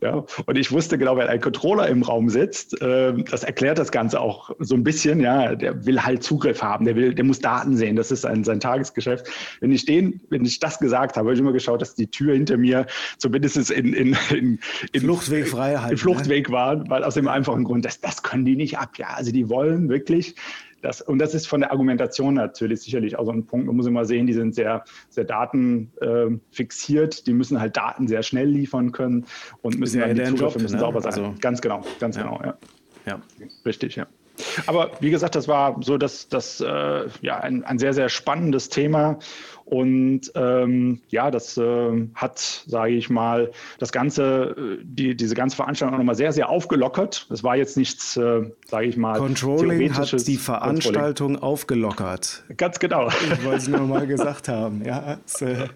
[0.00, 3.92] Ja, und ich wusste genau, wenn ein Controller im Raum sitzt, äh, das erklärt das
[3.92, 5.20] Ganze auch so ein bisschen.
[5.20, 7.94] Ja, der will halt Zugriff haben, der will, der muss Daten sehen.
[7.94, 9.26] Das ist sein, sein Tagesgeschäft.
[9.60, 12.32] Wenn ich den, wenn ich das gesagt habe, habe ich immer geschaut, dass die Tür
[12.32, 12.86] hinter mir
[13.18, 14.58] zumindest in, in, in,
[14.92, 16.54] in Fluchtweg frei halten, Fluchtweg ne?
[16.54, 18.96] war, weil aus dem einfachen Grund, das, das können die nicht ab.
[18.96, 20.36] Ja, also die wollen wirklich
[20.86, 23.66] das, und das ist von der Argumentation natürlich sicherlich auch so ein Punkt.
[23.66, 27.18] Man muss immer sehen, die sind sehr, sehr datenfixiert.
[27.18, 29.26] Äh, die müssen halt Daten sehr schnell liefern können
[29.62, 30.80] und müssen ja, dann die Zugriffe müssen ne?
[30.80, 31.12] sauber sein.
[31.12, 32.22] Also, ganz genau, ganz ja.
[32.22, 32.56] genau, ja.
[33.04, 33.20] ja.
[33.64, 34.06] Richtig, ja.
[34.66, 38.68] Aber wie gesagt, das war so das, das, äh, ja, ein, ein sehr, sehr spannendes
[38.68, 39.18] Thema.
[39.64, 45.56] Und ähm, ja, das äh, hat, sage ich mal, das Ganze, äh, die, diese ganze
[45.56, 47.26] Veranstaltung auch nochmal sehr, sehr aufgelockert.
[47.30, 52.44] Es war jetzt nichts, äh, sage ich mal, Controlling hat die Veranstaltung aufgelockert.
[52.56, 53.08] Ganz genau.
[53.08, 54.84] Ich wollte es nur mal gesagt haben.
[54.84, 55.66] Ja, es, äh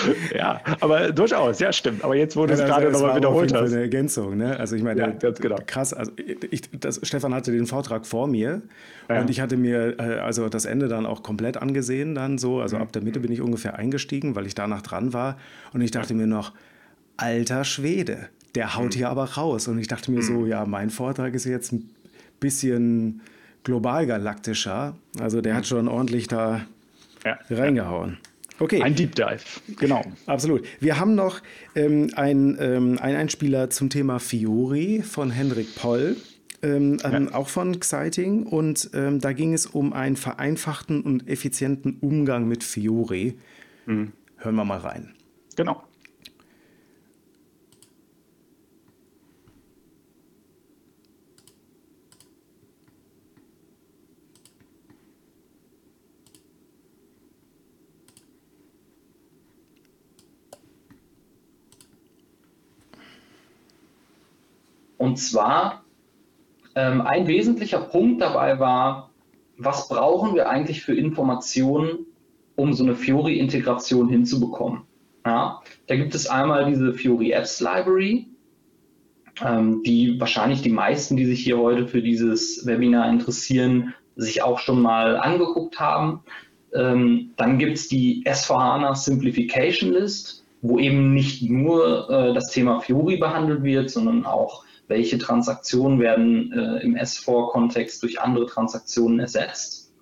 [0.34, 2.04] ja, aber durchaus, ja, stimmt.
[2.04, 3.72] Aber jetzt, wo du es gerade nochmal wiederholt hast.
[3.72, 4.58] eine Ergänzung, ne?
[4.58, 5.56] Also ich meine, ja, ganz genau.
[5.66, 6.12] krass, also
[6.50, 8.62] ich, das, Stefan hatte den Vortrag vor mir
[9.08, 9.20] ja.
[9.20, 12.76] und ich hatte mir äh, also das Ende dann auch komplett angesehen, dann so, also
[12.76, 12.82] mhm.
[12.82, 15.36] ab der Mitte bin ich ungefähr eingestiegen, weil ich danach dran war
[15.72, 16.52] und ich dachte mir noch,
[17.16, 18.98] alter Schwede, der haut mhm.
[18.98, 19.68] hier aber raus.
[19.68, 20.22] Und ich dachte mir mhm.
[20.22, 21.90] so, ja, mein Vortrag ist jetzt ein
[22.40, 23.22] bisschen
[23.64, 24.96] global galaktischer.
[25.20, 25.66] Also der hat mhm.
[25.66, 26.62] schon ordentlich da
[27.24, 27.38] ja.
[27.50, 28.18] reingehauen.
[28.62, 28.80] Okay.
[28.80, 29.40] Ein Deep Dive,
[29.76, 30.04] genau.
[30.26, 30.64] Absolut.
[30.78, 31.40] Wir haben noch
[31.74, 36.16] ähm, ein, ähm, einen Einspieler zum Thema Fiori von Henrik Poll.
[36.62, 37.34] Ähm, ähm ja.
[37.34, 38.44] auch von Exciting.
[38.44, 43.36] Und ähm, da ging es um einen vereinfachten und effizienten Umgang mit Fiori.
[43.86, 44.12] Mhm.
[44.36, 45.12] Hören wir mal rein.
[45.56, 45.82] Genau.
[65.02, 65.82] Und zwar
[66.76, 69.10] ähm, ein wesentlicher Punkt dabei war,
[69.58, 72.06] was brauchen wir eigentlich für Informationen,
[72.54, 74.82] um so eine Fiori-Integration hinzubekommen.
[75.26, 78.28] Ja, da gibt es einmal diese Fiori Apps Library,
[79.44, 84.60] ähm, die wahrscheinlich die meisten, die sich hier heute für dieses Webinar interessieren, sich auch
[84.60, 86.20] schon mal angeguckt haben.
[86.72, 92.78] Ähm, dann gibt es die S4HANA Simplification List, wo eben nicht nur äh, das Thema
[92.78, 99.92] Fiori behandelt wird, sondern auch welche Transaktionen werden äh, im S4-Kontext durch andere Transaktionen ersetzt.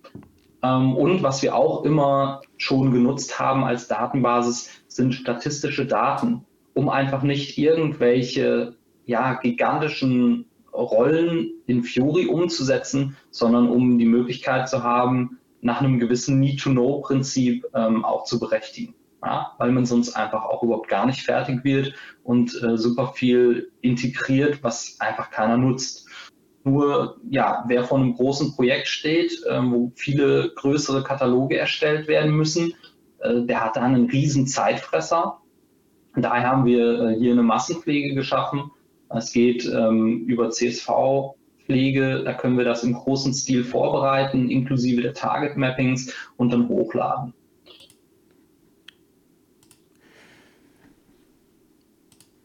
[0.63, 6.89] Ähm, und was wir auch immer schon genutzt haben als Datenbasis, sind statistische Daten, um
[6.89, 15.39] einfach nicht irgendwelche ja, gigantischen Rollen in Fiori umzusetzen, sondern um die Möglichkeit zu haben,
[15.63, 20.89] nach einem gewissen Need-to-Know-Prinzip ähm, auch zu berechtigen ja, weil man sonst einfach auch überhaupt
[20.89, 26.09] gar nicht fertig wird und äh, super viel integriert, was einfach keiner nutzt.
[26.63, 32.33] Nur, ja, wer vor einem großen Projekt steht, äh, wo viele größere Kataloge erstellt werden
[32.33, 32.75] müssen,
[33.21, 35.41] äh, der hat da einen riesen Zeitfresser.
[36.17, 38.71] Daher haben wir äh, hier eine Massenpflege geschaffen.
[39.09, 45.03] Es geht ähm, über CSV, Pflege, da können wir das im großen Stil vorbereiten, inklusive
[45.03, 47.33] der Target Mappings und dann hochladen.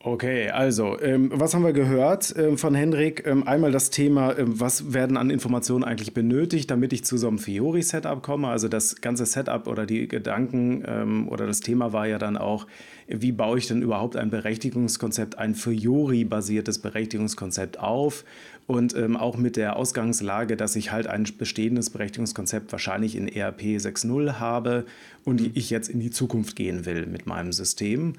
[0.07, 3.25] Okay, also, ähm, was haben wir gehört ähm, von Hendrik?
[3.25, 7.27] Ähm, einmal das Thema, ähm, was werden an Informationen eigentlich benötigt, damit ich zu so
[7.27, 8.49] einem Fiori-Setup komme?
[8.49, 12.67] Also das ganze Setup oder die Gedanken ähm, oder das Thema war ja dann auch,
[13.07, 18.25] wie baue ich denn überhaupt ein Berechtigungskonzept, ein Fiori-basiertes Berechtigungskonzept auf?
[18.67, 23.61] Und ähm, auch mit der Ausgangslage, dass ich halt ein bestehendes Berechtigungskonzept wahrscheinlich in ERP
[23.61, 24.85] 6.0 habe
[25.23, 28.13] und ich jetzt in die Zukunft gehen will mit meinem System.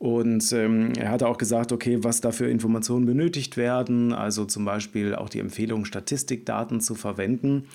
[0.00, 4.64] Und ähm, er hatte auch gesagt, okay, was da für Informationen benötigt werden, also zum
[4.64, 7.66] Beispiel auch die Empfehlung, Statistikdaten zu verwenden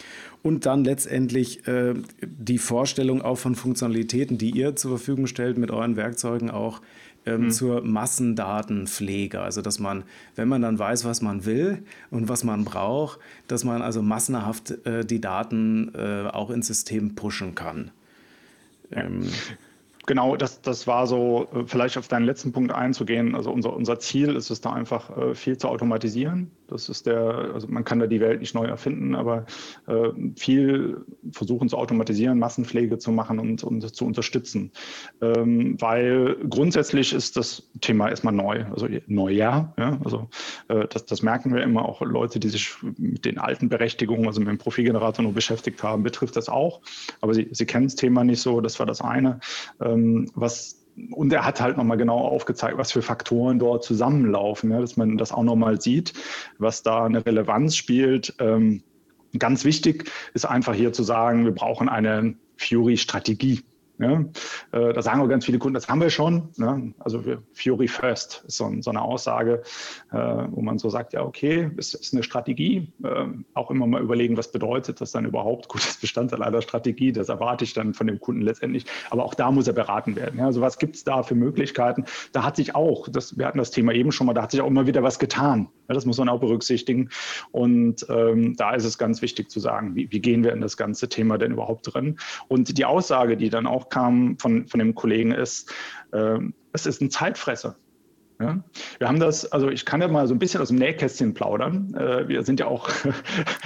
[0.41, 1.93] und dann letztendlich äh,
[2.25, 6.81] die Vorstellung auch von Funktionalitäten, die ihr zur Verfügung stellt mit euren Werkzeugen auch
[7.27, 7.51] ähm, mhm.
[7.51, 9.39] zur Massendatenpflege.
[9.39, 10.03] Also dass man,
[10.35, 14.71] wenn man dann weiß, was man will und was man braucht, dass man also massenhaft
[14.87, 17.91] äh, die Daten äh, auch ins System pushen kann.
[18.91, 19.29] Ähm,
[20.07, 23.33] Genau, das, das war so, äh, vielleicht auf deinen letzten Punkt einzugehen.
[23.35, 26.51] Also unser, unser Ziel ist es da einfach äh, viel zu automatisieren.
[26.67, 29.45] Das ist der, also man kann da die Welt nicht neu erfinden, aber
[29.87, 34.71] äh, viel versuchen zu automatisieren, Massenpflege zu machen und, und zu unterstützen.
[35.21, 39.73] Ähm, weil grundsätzlich ist das Thema erstmal neu, also neu ja.
[39.77, 40.29] ja also
[40.67, 44.39] äh, das, das merken wir immer auch Leute, die sich mit den alten Berechtigungen, also
[44.39, 46.81] mit dem Profilgenerator nur beschäftigt haben, betrifft das auch.
[47.21, 49.39] Aber sie, sie kennen das Thema nicht so, das war das eine.
[49.81, 54.79] Ähm, was und er hat halt nochmal genau aufgezeigt, was für Faktoren dort zusammenlaufen, ja,
[54.79, 56.13] dass man das auch nochmal sieht,
[56.57, 58.35] was da eine Relevanz spielt.
[58.39, 58.83] Ähm,
[59.37, 63.61] ganz wichtig ist einfach hier zu sagen, wir brauchen eine Fury-Strategie.
[63.99, 66.49] Äh, da sagen auch ganz viele Kunden, das haben wir schon.
[66.57, 66.93] Ne?
[66.99, 69.63] Also Fury First ist so, so eine Aussage,
[70.11, 72.93] äh, wo man so sagt, ja, okay, es ist eine Strategie.
[73.03, 75.67] Äh, auch immer mal überlegen, was bedeutet das dann überhaupt?
[75.69, 78.85] Gutes Bestandteil einer Strategie, das erwarte ich dann von dem Kunden letztendlich.
[79.09, 80.39] Aber auch da muss er beraten werden.
[80.39, 80.45] Ja?
[80.45, 82.05] Also was gibt es da für Möglichkeiten?
[82.33, 84.61] Da hat sich auch, das, wir hatten das Thema eben schon mal, da hat sich
[84.61, 85.69] auch immer wieder was getan.
[85.87, 87.09] Das muss man auch berücksichtigen.
[87.51, 90.77] Und ähm, da ist es ganz wichtig zu sagen, wie, wie gehen wir in das
[90.77, 92.17] ganze Thema denn überhaupt drin?
[92.47, 95.71] Und die Aussage, die dann auch kam von, von dem Kollegen, ist,
[96.11, 96.39] äh,
[96.73, 97.75] es ist ein Zeitfresser.
[98.39, 98.61] Ja,
[98.97, 101.93] wir haben das, also ich kann ja mal so ein bisschen aus dem Nähkästchen plaudern.
[101.93, 102.89] Äh, wir sind ja auch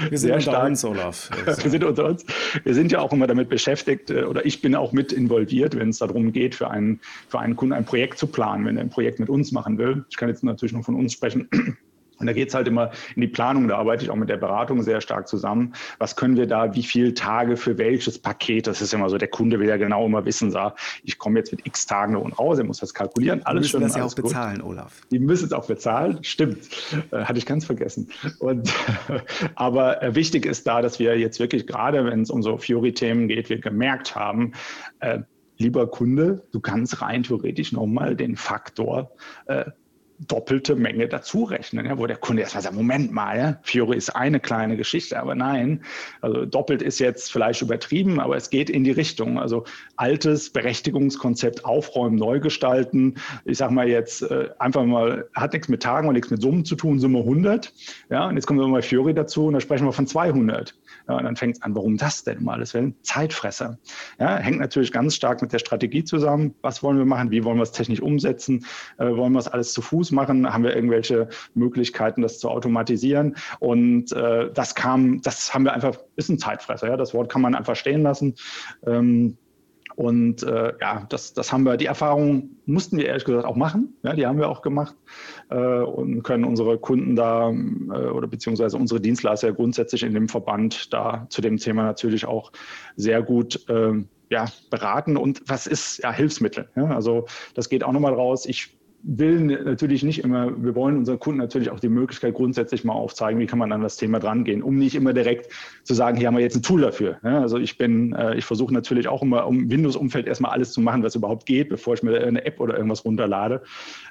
[0.09, 1.31] wir sind stark, uns, Olaf.
[1.45, 2.23] wir sind unter uns.
[2.63, 5.89] Wir sind ja auch immer damit beschäftigt, äh, oder ich bin auch mit involviert, wenn
[5.89, 8.91] es darum geht, für einen, für einen Kunden ein Projekt zu planen, wenn er ein
[8.91, 10.05] Projekt mit uns machen will.
[10.09, 11.49] Ich kann jetzt natürlich nur von uns sprechen.
[12.19, 14.37] Und da geht es halt immer in die Planung, da arbeite ich auch mit der
[14.37, 15.73] Beratung sehr stark zusammen.
[15.97, 18.67] Was können wir da, wie viele Tage für welches Paket?
[18.67, 21.51] Das ist immer so, der Kunde will ja genau immer wissen, sah, ich komme jetzt
[21.51, 23.41] mit x Tagen da unten raus, er muss das kalkulieren.
[23.45, 24.69] Alles Die müssen das ja auch bezahlen, gut.
[24.69, 25.01] Olaf.
[25.11, 26.67] Die müssen es auch bezahlen, stimmt.
[27.11, 28.09] Äh, hatte ich ganz vergessen.
[28.39, 28.73] Und,
[29.55, 33.27] aber äh, wichtig ist da, dass wir jetzt wirklich, gerade wenn es um so Fiori-Themen
[33.27, 34.53] geht, wir gemerkt haben,
[34.99, 35.19] äh,
[35.57, 39.11] lieber Kunde, du kannst rein theoretisch nochmal den Faktor
[39.45, 39.65] äh,
[40.27, 44.09] doppelte Menge dazu rechnen, ja, wo der Kunde erstmal sagt, Moment mal, ja, Fiore ist
[44.09, 45.83] eine kleine Geschichte, aber nein,
[46.21, 49.39] also doppelt ist jetzt vielleicht übertrieben, aber es geht in die Richtung.
[49.39, 49.63] Also
[49.95, 53.15] altes Berechtigungskonzept aufräumen, neu gestalten.
[53.45, 56.65] Ich sage mal jetzt äh, einfach mal, hat nichts mit Tagen und nichts mit Summen
[56.65, 57.73] zu tun, Summe 100.
[58.09, 60.75] Ja, und jetzt kommen wir mal Fiori dazu und da sprechen wir von 200.
[61.09, 62.95] Ja, und dann fängt es an, warum das denn um alles Willen?
[63.01, 63.79] Zeitfresser.
[64.19, 66.53] Ja, hängt natürlich ganz stark mit der Strategie zusammen.
[66.61, 67.31] Was wollen wir machen?
[67.31, 68.63] Wie wollen wir es technisch umsetzen?
[68.99, 70.53] Äh, wollen wir es alles zu Fuß machen?
[70.53, 73.35] Haben wir irgendwelche Möglichkeiten, das zu automatisieren?
[73.59, 76.89] Und äh, das kam, das haben wir einfach, ist ein Zeitfresser.
[76.89, 76.95] Ja?
[76.95, 78.35] Das Wort kann man einfach stehen lassen.
[78.85, 79.35] Ähm,
[79.99, 83.97] und äh, ja, das, das haben wir, die Erfahrung mussten wir ehrlich gesagt auch machen.
[84.01, 84.95] Ja, die haben wir auch gemacht
[85.49, 87.53] äh, und können unsere Kunden da äh,
[88.07, 92.53] oder beziehungsweise unsere Dienstleister grundsätzlich in dem Verband da zu dem Thema natürlich auch
[92.95, 93.91] sehr gut äh,
[94.29, 95.17] ja, beraten.
[95.17, 96.69] Und was ist ja Hilfsmittel?
[96.77, 96.85] Ja?
[96.95, 98.45] Also das geht auch nochmal raus.
[98.45, 102.91] Ich will natürlich nicht immer, wir wollen unseren Kunden natürlich auch die Möglichkeit grundsätzlich mal
[102.93, 105.47] aufzeigen, wie kann man an das Thema drangehen, um nicht immer direkt
[105.83, 107.17] zu sagen, hier haben wir jetzt ein Tool dafür.
[107.23, 110.81] Ja, also ich bin, äh, ich versuche natürlich auch immer um Windows-Umfeld erstmal alles zu
[110.81, 113.63] machen, was überhaupt geht, bevor ich mir eine App oder irgendwas runterlade.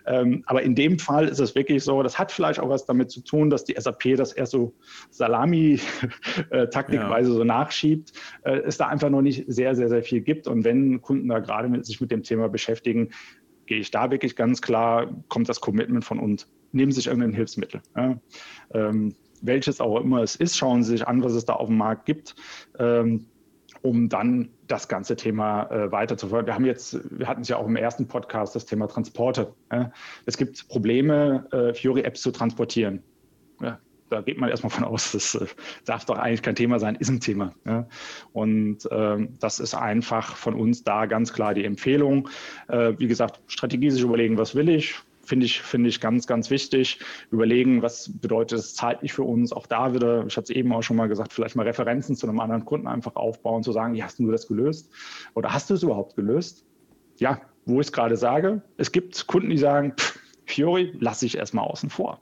[0.07, 3.11] Ähm, aber in dem Fall ist es wirklich so, das hat vielleicht auch was damit
[3.11, 4.73] zu tun, dass die SAP das erst so
[5.11, 7.37] Salami-Taktikweise ja.
[7.37, 10.49] so nachschiebt, äh, es da einfach noch nicht sehr, sehr, sehr viel gibt.
[10.49, 13.11] Und wenn Kunden da gerade mit, sich mit dem Thema beschäftigen,
[13.69, 16.49] gehe ich da wirklich ganz klar, kommt das Commitment von uns.
[16.73, 17.81] Nehmen Sie sich irgendein Hilfsmittel.
[17.97, 18.19] Ja.
[18.73, 21.77] Ähm, welches auch immer es ist, schauen Sie sich an, was es da auf dem
[21.77, 22.35] Markt gibt.
[22.79, 23.27] Ähm,
[23.83, 26.47] um dann das ganze Thema äh, weiterzuführen.
[26.47, 29.55] Wir haben jetzt, wir hatten es ja auch im ersten Podcast, das Thema Transporte.
[29.71, 29.93] Ja.
[30.27, 33.05] Es gibt Probleme, äh, Fiori-Apps zu transportieren.
[33.61, 33.79] Ja
[34.11, 35.47] da geht man erstmal von aus, das äh,
[35.85, 37.55] darf doch eigentlich kein Thema sein, ist ein Thema.
[37.65, 37.87] Ja.
[38.33, 42.29] Und ähm, das ist einfach von uns da ganz klar die Empfehlung.
[42.69, 44.95] Äh, wie gesagt, Strategie sich überlegen, was will ich,
[45.29, 47.01] finde ich, finde ich ganz, ganz wichtig.
[47.31, 49.53] Überlegen, was bedeutet es zeitlich für uns.
[49.53, 52.27] Auch da wieder, ich hatte es eben auch schon mal gesagt, vielleicht mal Referenzen zu
[52.27, 54.91] einem anderen Kunden einfach aufbauen, zu sagen, wie hast du das gelöst?
[55.35, 56.65] Oder hast du es überhaupt gelöst?
[57.19, 59.95] Ja, wo ich es gerade sage, es gibt Kunden, die sagen,
[60.47, 62.21] Fiori lasse ich erstmal außen vor.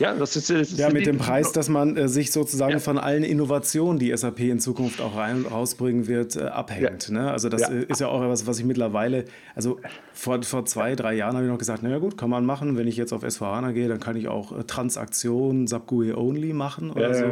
[0.00, 2.78] Ja, das ist, das ja mit dem Preis, dass man äh, sich sozusagen ja.
[2.78, 7.08] von allen Innovationen, die SAP in Zukunft auch rein, rausbringen wird, äh, abhängt.
[7.08, 7.14] Ja.
[7.14, 7.30] Ne?
[7.30, 7.68] Also das ja.
[7.68, 9.78] Äh, ist ja auch etwas, was ich mittlerweile, also
[10.14, 12.78] vor, vor zwei, drei Jahren habe ich noch gesagt, naja gut, kann man machen.
[12.78, 16.54] Wenn ich jetzt auf S4HANA gehe, dann kann ich auch äh, Transaktionen SAP GUI Only
[16.54, 17.24] machen oder so.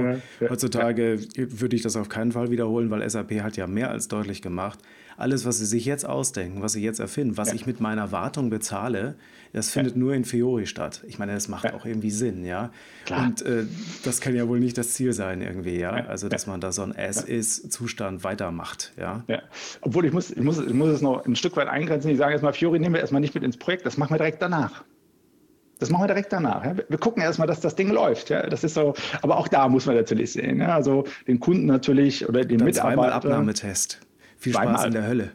[0.48, 4.42] Heutzutage würde ich das auf keinen Fall wiederholen, weil SAP hat ja mehr als deutlich
[4.42, 4.78] gemacht,
[5.16, 8.50] alles, was sie sich jetzt ausdenken, was sie jetzt erfinden, was ich mit meiner Wartung
[8.50, 9.16] bezahle,
[9.52, 9.98] das findet ja.
[9.98, 11.02] nur in Fiori statt.
[11.06, 11.74] Ich meine, das macht ja.
[11.74, 12.70] auch irgendwie Sinn, ja.
[13.06, 13.26] Klar.
[13.26, 13.64] Und äh,
[14.04, 15.90] das kann ja wohl nicht das Ziel sein, irgendwie, ja.
[15.90, 19.24] Also, dass man da so ein As-Is-Zustand weitermacht, ja.
[19.28, 19.42] ja.
[19.80, 22.10] Obwohl ich muss, ich, muss, ich muss es noch ein Stück weit eingrenzen.
[22.10, 24.42] Ich sage erstmal, Fiori nehmen wir erstmal nicht mit ins Projekt, das machen wir direkt
[24.42, 24.84] danach.
[25.78, 26.64] Das machen wir direkt danach.
[26.64, 26.76] Ja.
[26.88, 28.30] Wir gucken erstmal, dass das Ding läuft.
[28.30, 28.46] Ja.
[28.48, 30.60] Das ist so, aber auch da muss man natürlich sehen.
[30.60, 30.74] Ja.
[30.74, 32.96] Also den Kunden natürlich oder den Dann Mitarbeiter.
[32.96, 34.00] Zweimal Abnahmetest.
[34.38, 34.86] Viel Spaß zweimal.
[34.86, 35.32] in der Hölle.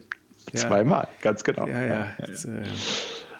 [0.52, 1.66] Zweimal, ganz genau.
[1.66, 2.06] Ja, ja.
[2.18, 2.62] Das, äh,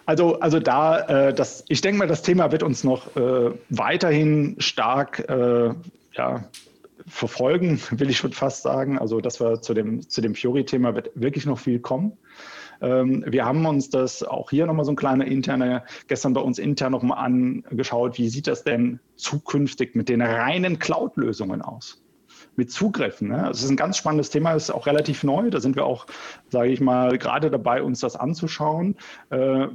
[0.05, 0.99] also, also da,
[1.29, 5.73] äh, das, ich denke mal, das Thema wird uns noch äh, weiterhin stark äh,
[6.13, 6.49] ja,
[7.07, 8.99] verfolgen, will ich schon fast sagen.
[8.99, 12.13] Also, dass wir zu dem, zu dem Fiori-Thema wird wirklich noch viel kommen.
[12.81, 16.59] Ähm, wir haben uns das auch hier nochmal so ein kleiner interner, gestern bei uns
[16.59, 22.04] intern nochmal angeschaut, wie sieht das denn zukünftig mit den reinen Cloud-Lösungen aus?
[22.55, 23.29] Mit Zugriffen.
[23.29, 23.45] Ne?
[23.47, 25.49] Das ist ein ganz spannendes Thema, ist auch relativ neu.
[25.49, 26.05] Da sind wir auch,
[26.49, 28.95] sage ich mal, gerade dabei, uns das anzuschauen.
[29.29, 29.67] Äh,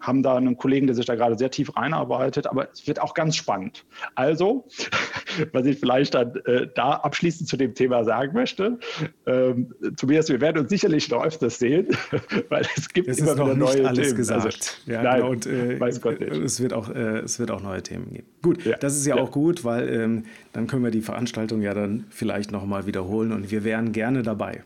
[0.00, 3.14] haben da einen Kollegen, der sich da gerade sehr tief reinarbeitet, aber es wird auch
[3.14, 3.84] ganz spannend.
[4.14, 4.66] Also,
[5.52, 8.78] was ich vielleicht dann äh, da abschließend zu dem Thema sagen möchte,
[9.26, 11.88] ähm, Tobias, wir werden uns sicherlich noch öfters sehen,
[12.48, 14.16] weil es gibt es immer wieder neue alles Themen.
[14.16, 14.44] Gesagt.
[14.44, 16.42] Also, ja, nein, genau, und äh.
[16.42, 18.26] Es, wird auch, äh, es wird auch neue Themen geben.
[18.42, 18.76] Gut, ja.
[18.76, 19.22] das ist ja, ja.
[19.22, 23.50] auch gut, weil ähm, dann können wir die Veranstaltung ja dann vielleicht nochmal wiederholen und
[23.50, 24.62] wir wären gerne dabei.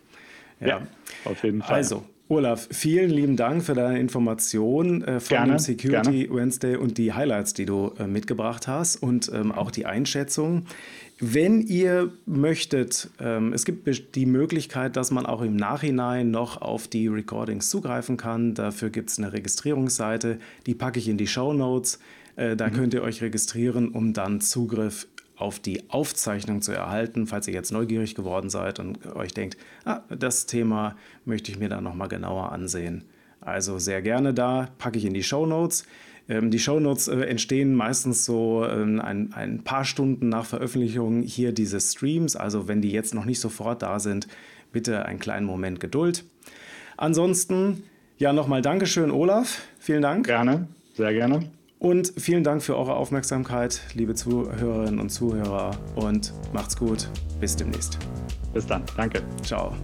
[0.60, 0.80] Ja, ja
[1.24, 1.74] auf jeden Fall.
[1.74, 6.34] Also, Olaf, vielen lieben Dank für deine Information äh, von gerne, dem Security gerne.
[6.34, 10.66] Wednesday und die Highlights, die du äh, mitgebracht hast und ähm, auch die Einschätzung.
[11.18, 16.88] Wenn ihr möchtet, ähm, es gibt die Möglichkeit, dass man auch im Nachhinein noch auf
[16.88, 18.52] die Recordings zugreifen kann.
[18.52, 22.00] Dafür gibt es eine Registrierungsseite, die packe ich in die Show Notes.
[22.36, 22.74] Äh, da mhm.
[22.74, 27.72] könnt ihr euch registrieren, um dann Zugriff auf die Aufzeichnung zu erhalten, falls ihr jetzt
[27.72, 32.52] neugierig geworden seid und euch denkt, ah, das Thema möchte ich mir dann nochmal genauer
[32.52, 33.04] ansehen.
[33.40, 35.86] Also sehr gerne da, packe ich in die Show Notes.
[36.28, 41.22] Ähm, die Show Notes äh, entstehen meistens so ähm, ein, ein, paar Stunden nach Veröffentlichung
[41.22, 42.34] hier dieses Streams.
[42.34, 44.26] Also wenn die jetzt noch nicht sofort da sind,
[44.72, 46.24] bitte einen kleinen Moment Geduld.
[46.96, 47.84] Ansonsten,
[48.18, 49.62] ja, nochmal Dankeschön, Olaf.
[49.78, 50.26] Vielen Dank.
[50.26, 51.55] Gerne, sehr gerne.
[51.78, 55.76] Und vielen Dank für eure Aufmerksamkeit, liebe Zuhörerinnen und Zuhörer.
[55.94, 57.08] Und macht's gut.
[57.40, 57.98] Bis demnächst.
[58.54, 58.82] Bis dann.
[58.96, 59.22] Danke.
[59.42, 59.74] Ciao.